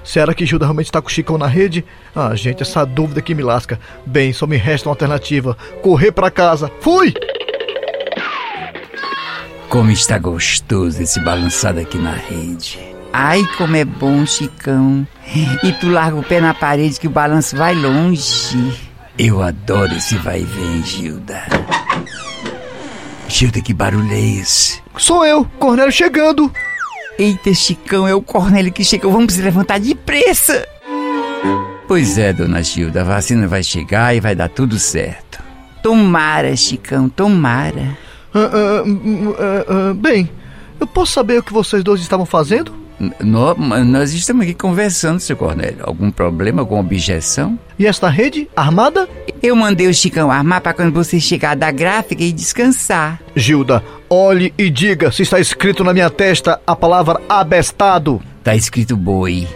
será 0.06 0.34
que 0.34 0.46
Gilda 0.46 0.66
realmente 0.66 0.86
está 0.86 1.02
com 1.02 1.10
o 1.10 1.12
Chicão 1.12 1.38
na 1.38 1.48
rede? 1.48 1.84
Ah, 2.16 2.34
gente, 2.36 2.62
essa 2.62 2.86
dúvida 2.86 3.22
que 3.22 3.36
me 3.36 3.44
lasca. 3.44 3.80
Bem, 4.06 4.32
só 4.32 4.48
me 4.48 4.56
resta 4.56 4.88
uma 4.88 4.94
alternativa: 4.94 5.58
correr 5.82 6.12
pra 6.12 6.32
casa. 6.32 6.72
Fui! 6.80 7.14
Como 9.68 9.92
está 9.92 10.18
gostoso 10.18 11.02
esse 11.02 11.20
balançado 11.20 11.80
aqui 11.80 11.98
na 11.98 12.14
rede. 12.14 12.80
Ai, 13.12 13.46
como 13.58 13.76
é 13.76 13.84
bom, 13.84 14.26
Chicão. 14.26 15.08
E 15.64 15.72
tu 15.74 15.90
larga 15.90 16.18
o 16.18 16.24
pé 16.24 16.40
na 16.40 16.54
parede 16.54 17.00
que 17.00 17.08
o 17.08 17.10
balanço 17.10 17.58
vai 17.58 17.74
longe. 17.74 18.78
Eu 19.18 19.42
adoro 19.42 19.96
esse 19.96 20.16
vai 20.16 20.42
e 20.42 20.44
vem, 20.44 20.84
Gilda. 20.84 21.44
Gilda, 23.28 23.62
que 23.62 23.74
barulho 23.74 24.12
é 24.12 24.20
esse? 24.20 24.82
Sou 24.98 25.26
eu, 25.26 25.46
Cornélio 25.58 25.92
chegando. 25.92 26.52
Eita, 27.18 27.54
Chicão, 27.54 28.08
é 28.08 28.14
o 28.14 28.22
Cornélio 28.22 28.74
que 28.74 28.84
chegou. 28.84 29.12
Vamos 29.12 29.34
se 29.34 29.42
levantar 29.42 29.80
depressa. 29.80 30.68
Pois 31.88 32.18
é, 32.18 32.34
dona 32.34 32.62
Gilda, 32.64 33.02
a 33.02 33.04
vacina 33.04 33.48
vai 33.48 33.64
chegar 33.64 34.16
e 34.16 34.20
vai 34.20 34.36
dar 34.36 34.50
tudo 34.50 34.78
certo. 34.80 35.42
Tomara, 35.82 36.56
Chicão, 36.56 37.08
tomara. 37.08 37.98
Ah, 38.34 38.50
ah, 38.52 38.84
ah, 39.40 39.66
ah, 39.70 39.94
bem, 39.94 40.30
eu 40.80 40.88
posso 40.88 41.14
saber 41.14 41.40
o 41.40 41.44
que 41.44 41.54
vocês 41.54 41.84
dois 41.84 42.02
estavam 42.02 42.26
fazendo? 42.26 42.85
N- 43.00 43.14
nó- 43.22 43.56
nós 43.56 44.14
estamos 44.14 44.44
aqui 44.44 44.54
conversando, 44.54 45.20
seu 45.20 45.36
Cornélio. 45.36 45.80
Algum 45.84 46.10
problema, 46.12 46.62
alguma 46.62 46.80
objeção? 46.82 47.60
E 47.78 47.86
esta 47.86 48.08
rede 48.10 48.50
armada? 48.56 49.08
Eu 49.44 49.56
mandei 49.56 49.88
o 49.88 49.94
Chicão 49.94 50.32
armar 50.32 50.62
para 50.62 50.74
quando 50.74 50.94
você 50.94 51.20
chegar 51.20 51.56
da 51.56 51.72
gráfica 51.72 52.24
e 52.24 52.32
descansar. 52.32 53.20
Gilda, 53.36 53.84
olhe 54.10 54.54
e 54.58 54.70
diga 54.70 55.12
se 55.12 55.24
está 55.24 55.40
escrito 55.40 55.84
na 55.84 55.94
minha 55.94 56.10
testa 56.10 56.60
a 56.66 56.76
palavra 56.76 57.20
abestado. 57.28 58.22
Tá 58.44 58.56
escrito 58.56 58.96
boi. 58.96 59.48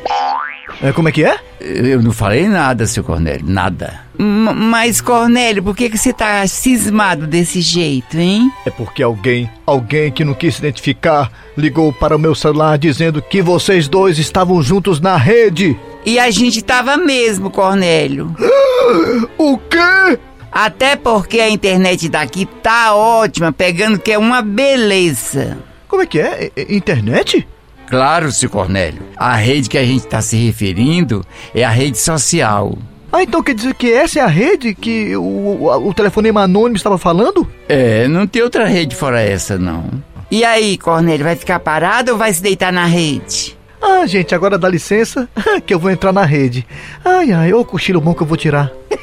É, 0.81 0.91
como 0.91 1.09
é 1.09 1.11
que 1.11 1.23
é? 1.23 1.37
Eu 1.59 2.01
não 2.01 2.11
falei 2.11 2.47
nada, 2.47 2.87
seu 2.87 3.03
Cornélio, 3.03 3.45
nada. 3.45 4.01
mas, 4.17 5.01
Cornélio, 5.01 5.61
por 5.61 5.75
que, 5.75 5.89
que 5.89 5.97
você 5.97 6.13
tá 6.13 6.45
cismado 6.47 7.27
desse 7.27 7.59
jeito, 7.61 8.17
hein? 8.17 8.51
É 8.65 8.69
porque 8.69 9.03
alguém, 9.03 9.49
alguém 9.65 10.11
que 10.11 10.23
não 10.23 10.33
quis 10.33 10.55
se 10.55 10.61
identificar, 10.61 11.31
ligou 11.57 11.91
para 11.91 12.15
o 12.15 12.19
meu 12.19 12.33
celular 12.33 12.77
dizendo 12.77 13.21
que 13.21 13.41
vocês 13.41 13.87
dois 13.87 14.17
estavam 14.17 14.61
juntos 14.61 15.01
na 15.01 15.17
rede. 15.17 15.77
E 16.05 16.17
a 16.17 16.31
gente 16.31 16.61
tava 16.61 16.97
mesmo, 16.97 17.49
Cornélio. 17.49 18.33
O 19.37 19.57
quê? 19.57 20.17
Até 20.51 20.95
porque 20.95 21.39
a 21.39 21.49
internet 21.49 22.09
daqui 22.09 22.45
tá 22.45 22.95
ótima, 22.95 23.51
pegando 23.51 23.99
que 23.99 24.11
é 24.11 24.17
uma 24.17 24.41
beleza. 24.41 25.59
Como 25.87 26.01
é 26.01 26.05
que 26.05 26.19
é 26.19 26.51
Internet? 26.69 27.47
Claro, 27.89 28.31
seu 28.31 28.49
Cornélio. 28.49 29.01
A 29.17 29.35
rede 29.35 29.67
que 29.69 29.77
a 29.77 29.83
gente 29.83 30.05
tá 30.05 30.21
se 30.21 30.37
referindo 30.37 31.25
é 31.53 31.63
a 31.63 31.69
rede 31.69 31.97
social. 31.97 32.77
Ah, 33.11 33.23
então 33.23 33.41
quer 33.41 33.55
dizer 33.55 33.73
que 33.73 33.91
essa 33.91 34.19
é 34.19 34.21
a 34.21 34.27
rede 34.27 34.75
que 34.75 35.15
o, 35.15 35.21
o, 35.23 35.87
o 35.89 35.93
telefonema 35.93 36.43
anônimo 36.43 36.75
estava 36.75 36.97
falando? 36.97 37.47
É, 37.67 38.07
não 38.07 38.27
tem 38.27 38.43
outra 38.43 38.65
rede 38.65 38.95
fora 38.95 39.19
essa, 39.19 39.57
não. 39.57 39.85
E 40.29 40.45
aí, 40.45 40.77
Cornélio, 40.77 41.25
vai 41.25 41.35
ficar 41.35 41.59
parado 41.59 42.11
ou 42.11 42.17
vai 42.17 42.31
se 42.31 42.43
deitar 42.43 42.71
na 42.71 42.85
rede? 42.85 43.57
Ah, 43.81 44.05
gente, 44.05 44.35
agora 44.35 44.59
dá 44.59 44.69
licença 44.69 45.27
que 45.65 45.73
eu 45.73 45.79
vou 45.79 45.89
entrar 45.89 46.13
na 46.13 46.23
rede. 46.23 46.67
Ai, 47.03 47.31
ai, 47.31 47.51
ô 47.51 47.65
cochilo 47.65 47.99
bom 47.99 48.13
que 48.13 48.21
eu 48.21 48.27
vou 48.27 48.37
tirar. 48.37 48.71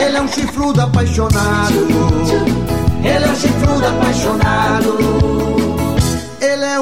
Ele 0.00 0.16
é 0.16 0.20
um 0.20 0.28
chifrudo 0.28 0.80
apaixonado. 0.80 1.74
Ele 3.04 3.24
é 3.24 3.28
um 3.28 3.36
chifrudo 3.36 3.86
apaixonado. 3.86 5.27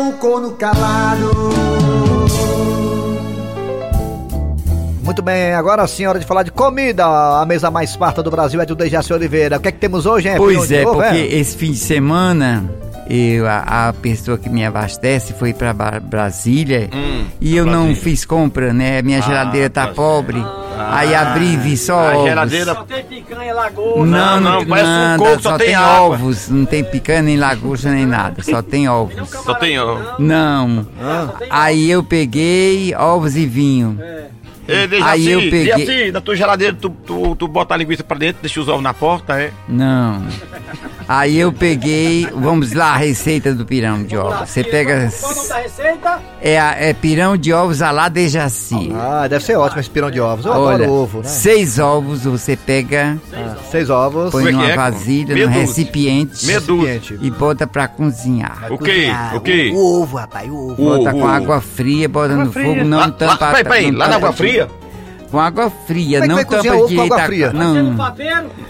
É 0.07 0.09
um 0.09 0.12
corno 0.12 0.53
calado. 0.53 1.31
Muito 5.03 5.21
bem, 5.21 5.53
agora 5.53 5.85
sim, 5.88 6.07
hora 6.07 6.21
de 6.21 6.25
falar 6.25 6.45
de 6.45 6.53
comida. 6.53 7.05
A 7.40 7.45
mesa 7.45 7.73
mais 7.73 7.97
farta 7.97 8.23
do 8.23 8.31
Brasil 8.31 8.61
é 8.61 8.66
do 8.66 8.77
Dejaci 8.77 9.12
Oliveira. 9.12 9.57
O 9.57 9.61
que 9.61 9.66
é 9.66 9.73
que 9.73 9.79
temos 9.79 10.07
hoje, 10.07 10.29
hein? 10.29 10.35
Pois 10.37 10.71
é, 10.71 10.85
novo, 10.85 11.01
porque 11.01 11.16
esse 11.16 11.57
fim 11.57 11.73
de 11.73 11.79
semana 11.79 12.64
eu, 13.11 13.49
a, 13.49 13.88
a 13.88 13.92
pessoa 13.95 14.38
que 14.38 14.49
me 14.49 14.64
abastece 14.64 15.33
foi 15.33 15.53
pra 15.53 15.73
Ba- 15.75 16.01
Brasília 16.01 16.88
e 17.40 17.57
eu 17.57 17.66
não 17.66 17.92
fiz 17.97 18.25
compra, 18.25 18.73
né? 18.73 19.03
Minha 19.03 19.21
geladeira 19.23 19.69
tá 19.69 19.88
pobre. 19.88 20.40
Aí 20.79 21.15
abri 21.15 21.53
e 21.53 21.57
vi 21.57 21.77
só 21.77 21.99
A 22.11 22.12
ovos. 22.17 22.29
geladeira- 22.29 22.75
Só 22.75 22.83
tem 22.85 23.05
picanha, 23.05 23.55
lagoa. 23.55 24.07
Não, 24.07 24.41
Não, 24.41 24.41
não, 24.41 24.67
parece 24.67 24.89
um 24.89 24.93
nada, 24.93 25.19
coco, 25.25 25.43
só 25.43 25.59
tem 25.59 25.75
água. 25.75 25.97
ovos, 26.17 26.49
não 26.49 26.65
tem 26.67 26.85
picanha 26.85 27.23
nem 27.23 27.37
lagosta 27.37 27.91
nem 27.91 28.07
nada, 28.07 28.43
só 28.43 28.61
tem 28.62 28.89
ovos. 28.89 29.15
Só 29.31 29.55
tem, 29.55 29.79
ó. 29.79 29.99
Não. 30.19 30.87
Aí 31.51 31.91
eu 31.91 32.03
peguei 32.03 32.95
ovos 32.95 33.37
e 33.37 33.47
vinho. 33.47 33.99
Ei, 34.69 34.87
Dejaci, 34.87 35.11
Aí 35.11 35.31
eu 35.31 35.41
peguei- 35.43 35.65
Dejaci, 35.87 36.13
na 36.13 36.21
tua 36.21 36.35
geladeira, 36.37 36.75
tu, 36.81 36.91
tu, 36.91 37.37
tu 37.37 37.47
bota 37.49 37.75
a 37.75 37.77
linguiça 37.77 38.03
pra 38.03 38.17
dentro, 38.19 38.43
deixa 38.43 38.61
os 38.61 38.69
ovos 38.69 38.83
na 38.83 38.93
porta, 38.93 39.41
é? 39.41 39.51
Não. 39.69 40.23
Aí 41.09 41.39
eu 41.39 41.53
peguei, 41.53 42.27
vamos 42.35 42.73
lá, 42.73 42.95
a 42.95 42.97
receita 42.97 43.55
do 43.55 43.65
pirão 43.65 44.03
de 44.03 44.17
ovos. 44.17 44.49
Você 44.51 44.65
pega, 44.65 45.09
Qual 45.21 45.31
é 45.31 45.35
o 45.35 45.37
nome 45.37 45.49
da 45.49 45.57
receita? 45.59 46.19
é, 46.43 46.59
a- 46.59 46.75
é 46.75 46.93
pirão 46.93 47.37
de 47.37 47.53
ovos 47.53 47.81
à 47.81 47.93
la 47.93 48.09
Dejaci. 48.09 48.93
Ah, 48.93 49.29
deve 49.29 49.45
ser 49.45 49.57
ótimo 49.57 49.81
esse 49.81 49.89
pirão 49.91 50.11
de 50.11 50.21
ovos. 50.21 50.45
Eu 50.47 50.53
Olha, 50.53 50.85
adoro 50.85 50.91
ovo, 50.93 51.19
né? 51.19 51.29
seis 51.29 51.79
ovos 51.79 52.25
você 52.25 52.57
pega, 52.57 53.17
Ah, 53.33 53.55
seis 53.71 53.89
ovos. 53.89 54.33
põe 54.33 54.45
Como 54.45 54.49
é 54.49 54.51
que 54.51 54.57
numa 54.59 54.71
é? 54.71 54.77
vasilha, 54.77 55.33
Meia 55.35 55.47
num 55.47 55.53
dúzia. 55.53 55.67
recipiente 55.69 56.47
Meia 56.47 56.61
dúzia. 56.61 56.93
Recipiente. 56.95 57.25
e 57.25 57.31
bota 57.31 57.67
pra 57.69 57.87
cozinhar. 57.87 58.67
O 58.71 58.79
quê? 58.79 59.07
O 59.35 59.41
quê? 59.41 59.71
O 59.73 60.03
ovo, 60.03 60.17
rapaz, 60.17 60.51
o 60.51 60.57
ovo. 60.73 60.75
Bota 60.77 61.11
O- 61.11 61.21
com 61.21 61.23
o- 61.25 61.29
água 61.29 61.61
fria, 61.61 62.09
bota 62.09 62.35
no 62.35 62.51
fogo, 62.53 62.83
não 62.85 62.99
Lá, 62.99 63.07
lá, 63.07 63.13
tampa. 63.13 63.47
peraí, 63.49 63.65
peraí, 63.65 63.91
não 63.93 63.99
lá 64.01 64.07
na 64.09 64.15
tampa 64.15 64.27
água 64.27 64.37
fria? 64.37 64.56
Com 65.37 65.40
água 65.40 65.70
fria, 65.87 66.20
Como 66.20 66.33
é 66.38 66.44
que 66.46 66.51
não 66.55 66.62
vai 66.62 66.62
tampa 66.62 66.83
ovo 66.83 66.94
com 66.94 67.03
água 67.03 67.18
fria? 67.27 67.53
Não, 67.53 67.75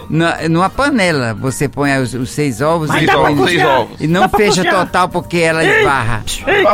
na, 0.09 0.49
numa 0.49 0.69
panela 0.69 1.33
você 1.33 1.69
põe 1.69 1.97
os, 1.97 2.13
os 2.13 2.29
seis 2.29 2.59
ovos 2.59 2.91
Seis 2.91 3.03
e 3.03 3.07
põe 3.07 3.31
ovos, 3.31 3.49
seis 3.49 3.63
ovos. 3.65 4.01
E 4.01 4.07
não 4.07 4.27
fecha 4.27 4.65
total 4.69 5.07
porque 5.07 5.37
ela 5.37 5.63
esbarra. 5.63 6.23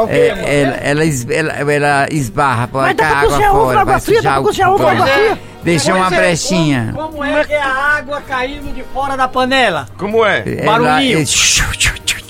É, 0.10 0.62
ela, 0.62 0.75
ela, 0.77 1.06
es- 1.06 1.27
ela, 1.29 1.53
ela 1.71 2.08
esbarra, 2.12 2.67
põe 2.67 2.82
Mas 2.82 2.99
a 2.99 3.17
água 3.19 3.38
ovo 3.38 3.51
fora, 3.51 3.79
água 3.82 3.91
vai 3.93 4.01
sujar 4.01 4.41
o 4.41 4.73
ovo 4.73 5.06
fria? 5.06 5.39
Deixa 5.63 5.93
uma 5.93 6.08
Pois 6.08 6.19
é, 6.19 6.21
brechinha. 6.23 6.93
Como, 6.95 7.23
é 7.23 7.45
que 7.45 7.53
é 7.53 7.62
a 7.62 7.97
água 7.97 8.21
caindo 8.21 8.73
de 8.73 8.84
fora 8.86 9.15
da 9.15 9.27
panela? 9.27 9.86
Como 9.95 10.25
é? 10.25 10.43
Ela- 10.58 10.65
Barulhinho. 10.65 11.19
é- 11.19 11.25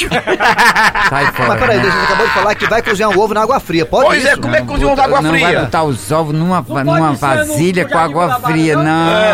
Sai 1.10 1.26
fora. 1.34 1.50
Mas 1.50 1.60
peraí, 1.60 1.78
né? 1.78 1.84
você 1.84 1.98
acabou 2.06 2.28
de 2.28 2.34
falar 2.34 2.56
que 2.56 2.68
vai 2.68 2.82
cozinhar 2.82 3.10
um 3.12 3.20
ovo 3.20 3.34
na 3.34 3.42
água 3.42 3.60
fria. 3.60 3.86
Pode 3.86 4.06
Pois 4.08 4.20
isso? 4.24 4.28
é, 4.32 4.38
como 4.38 4.56
é 4.56 4.58
que 4.60 4.64
Não, 4.66 4.68
cozinha 4.74 4.88
um 4.88 4.92
bota- 4.92 5.04
água 5.04 5.22
não 5.22 5.32
vai 5.32 5.40
fria? 5.46 5.60
botar 5.62 5.84
os 5.84 6.12
ovos 6.12 6.34
numa, 6.34 6.62
numa 6.84 7.16
ser 7.16 7.26
vasilha 7.26 7.86
com 7.88 7.98
água 7.98 8.40
fria, 8.42 8.76
Barra, 8.78 8.84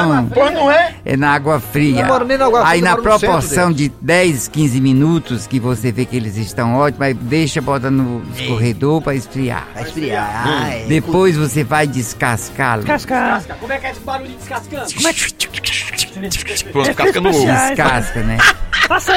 não. 0.06 0.26
Pois 0.28 0.54
não 0.54 0.72
é? 0.72 0.96
É 1.06 1.18
na 1.18 1.32
água 1.34 1.60
fria. 1.60 2.02
Não 2.02 2.08
moro 2.08 2.26
nem 2.26 2.38
na 2.38 2.46
água 2.46 2.60
fria, 2.62 2.72
Aí 2.74 2.80
eu 2.80 2.84
na 2.86 2.92
moro 2.92 3.04
no 3.04 3.10
centro 3.12 3.20
proporção 3.28 3.72
de 3.72 3.90
10, 4.02 4.48
15 4.48 4.82
minutos 4.82 5.48
que 5.48 5.60
você 5.60 5.92
vê 5.92 6.06
que 6.06 6.16
eles 6.16 6.36
estão 6.38 6.76
ótimos, 6.76 7.02
aí 7.02 7.14
deixa, 7.14 7.62
bota 7.62 7.90
no 7.90 8.22
escorredor 8.36 9.02
para 9.02 9.16
esfriar. 9.16 9.68
Vai 9.74 9.84
esfriar. 9.84 10.48
É. 10.72 10.86
Depois 10.88 11.36
você 11.38 11.64
vai 11.64 11.88
descascá-lo. 11.88 12.84
Cascar. 12.84 13.42
Como 13.60 13.72
é 13.74 13.78
que 13.78 13.86
é 13.88 13.92
esse 13.92 14.00
barulho 14.02 14.30
descascando? 14.30 14.86
Pronto, 16.72 16.94
casca 16.94 17.22
no 17.22 17.30
ovo. 17.30 17.46
Descasca, 17.46 18.20
né? 18.22 18.38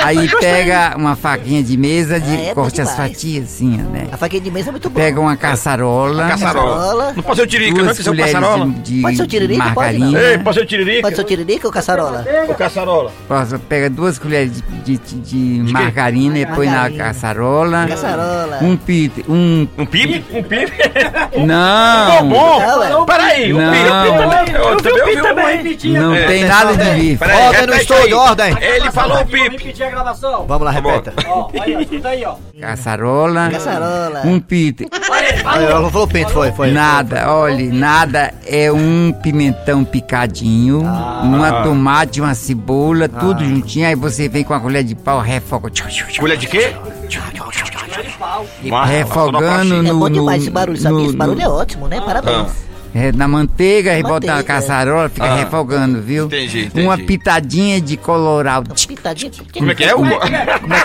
Aí 0.04 0.28
pega 0.38 0.94
uma 0.98 1.16
faquinha 1.16 1.62
de 1.62 1.76
mesa, 1.78 2.20
de 2.20 2.30
É, 2.34 2.50
é 2.50 2.54
corte 2.54 2.80
as 2.80 2.94
fatias 2.94 3.44
assim, 3.44 3.78
né? 3.78 4.06
A 4.12 4.16
faquinha 4.18 4.42
de 4.42 4.50
mesa 4.50 4.68
é 4.68 4.72
muito 4.72 4.90
boa. 4.90 5.02
Pega 5.04 5.18
uma 5.20 5.34
caçarola, 5.36 6.28
Caçarola. 6.28 6.74
Caçarola. 6.74 7.12
Não 7.16 7.22
pode 7.22 7.36
ser 7.36 7.42
o 7.42 7.46
tirica, 7.46 7.78
não, 7.78 7.84
duas 7.84 7.98
que 7.98 8.08
é 8.08 8.16
caçarola. 8.16 8.66
de, 8.66 8.80
de 8.96 9.00
Pode 9.02 9.16
ser 9.16 9.22
o 9.22 9.26
tiririca, 9.26 9.62
pode, 9.62 9.98
margarina. 9.98 10.20
Ei, 10.20 10.38
pode 10.38 10.56
ser 10.56 10.62
o 10.62 10.66
tiririca? 10.66 11.02
Pode 11.02 11.16
ser 11.16 11.22
o 11.22 11.24
tiririca 11.24 11.66
ou 11.66 11.72
caçarola? 11.72 12.24
O 12.48 12.54
caçarola. 12.54 13.12
Posso- 13.26 13.58
Pega 13.60 13.88
duas 13.88 14.18
colheres 14.18 14.52
de, 14.84 14.98
de, 14.98 15.20
de- 15.22 15.62
de 15.64 15.72
margarina 15.72 16.38
e 16.38 16.46
põe 16.46 16.66
na 16.66 16.90
caçarola. 16.90 17.86
Caçarola. 17.88 18.58
Um 18.60 18.76
pit, 18.76 19.24
um 19.28 19.66
Um 19.78 19.86
pipe? 19.86 20.22
Um 20.36 20.42
pipe? 20.42 20.72
não, 21.46 22.28
Bom, 22.28 22.58
Não, 22.60 23.02
é. 23.02 23.06
peraí, 23.06 23.52
o 23.52 23.58
Não. 23.58 23.72
pipe. 23.72 24.52
Eu 24.58 24.76
também 24.76 25.16
não 25.94 26.12
aqui. 26.12 26.26
tem 26.26 26.44
nada 26.44 26.76
de 26.76 26.91
bife. 26.94 27.16
Peraí, 27.18 27.46
Ordem 27.46 27.66
no 27.66 27.72
repete 27.72 27.92
estúdio, 27.92 28.20
aí. 28.20 28.28
ordem. 28.28 28.56
Ele 28.60 28.90
falou 28.92 29.18
o 29.22 29.26
gravação. 29.90 30.46
Vamos 30.46 30.64
lá, 30.64 30.70
repeta. 30.70 31.12
Ó, 31.28 31.48
aí, 31.60 31.76
ó, 31.76 31.80
escuta 31.80 32.08
aí, 32.08 32.24
ó. 32.24 32.34
Caçarola, 32.60 33.50
Caçarola. 33.50 34.22
um 34.24 34.40
pit, 34.40 34.86
Aí, 35.44 35.64
ela 35.64 35.90
falou 35.90 36.06
pinto, 36.08 36.30
foi, 36.30 36.52
foi. 36.52 36.70
nada, 36.70 37.30
olhe, 37.32 37.68
nada 37.70 38.32
é 38.46 38.70
um 38.72 39.12
pimentão 39.22 39.84
picadinho, 39.84 40.80
uma 40.80 41.62
tomate, 41.62 42.20
uma 42.20 42.34
cebola, 42.34 43.08
tudo 43.08 43.44
juntinho. 43.44 43.86
Aí 43.88 43.94
você 43.94 44.28
vem 44.28 44.44
com 44.44 44.54
a 44.54 44.60
colher 44.60 44.84
de 44.84 44.94
pau, 44.94 45.20
refoga. 45.20 45.70
Colher 46.18 46.36
de 46.36 46.46
quê? 46.46 46.74
Refogando 48.86 49.74
uma 49.74 49.88
É 49.88 49.92
no, 49.92 49.98
bom 49.98 50.10
demais 50.10 50.38
no- 50.38 50.42
esse 50.44 50.50
barulho, 50.50 50.82
no- 50.82 51.04
Esse 51.06 51.16
barulho 51.16 51.36
no- 51.38 51.42
é 51.42 51.48
ótimo, 51.48 51.88
né? 51.88 52.00
Parabéns. 52.00 52.71
É, 52.94 53.10
na 53.12 53.26
manteiga, 53.26 53.98
e 53.98 54.02
bota 54.02 54.12
Manteiga. 54.26 54.34
na 54.36 54.42
caçarola, 54.42 55.08
fica 55.08 55.24
Ah. 55.26 55.36
refogando, 55.36 56.02
viu? 56.02 56.26
Entendi, 56.26 56.66
entendi. 56.66 56.84
Uma 56.86 56.98
pitadinha 56.98 57.80
de 57.80 57.96
colorau. 57.96 58.62
Pitadinha. 58.86 59.30
Como 59.52 59.70
é 59.70 59.74
que 59.74 59.84
é? 59.84 59.94
O... 59.96 60.02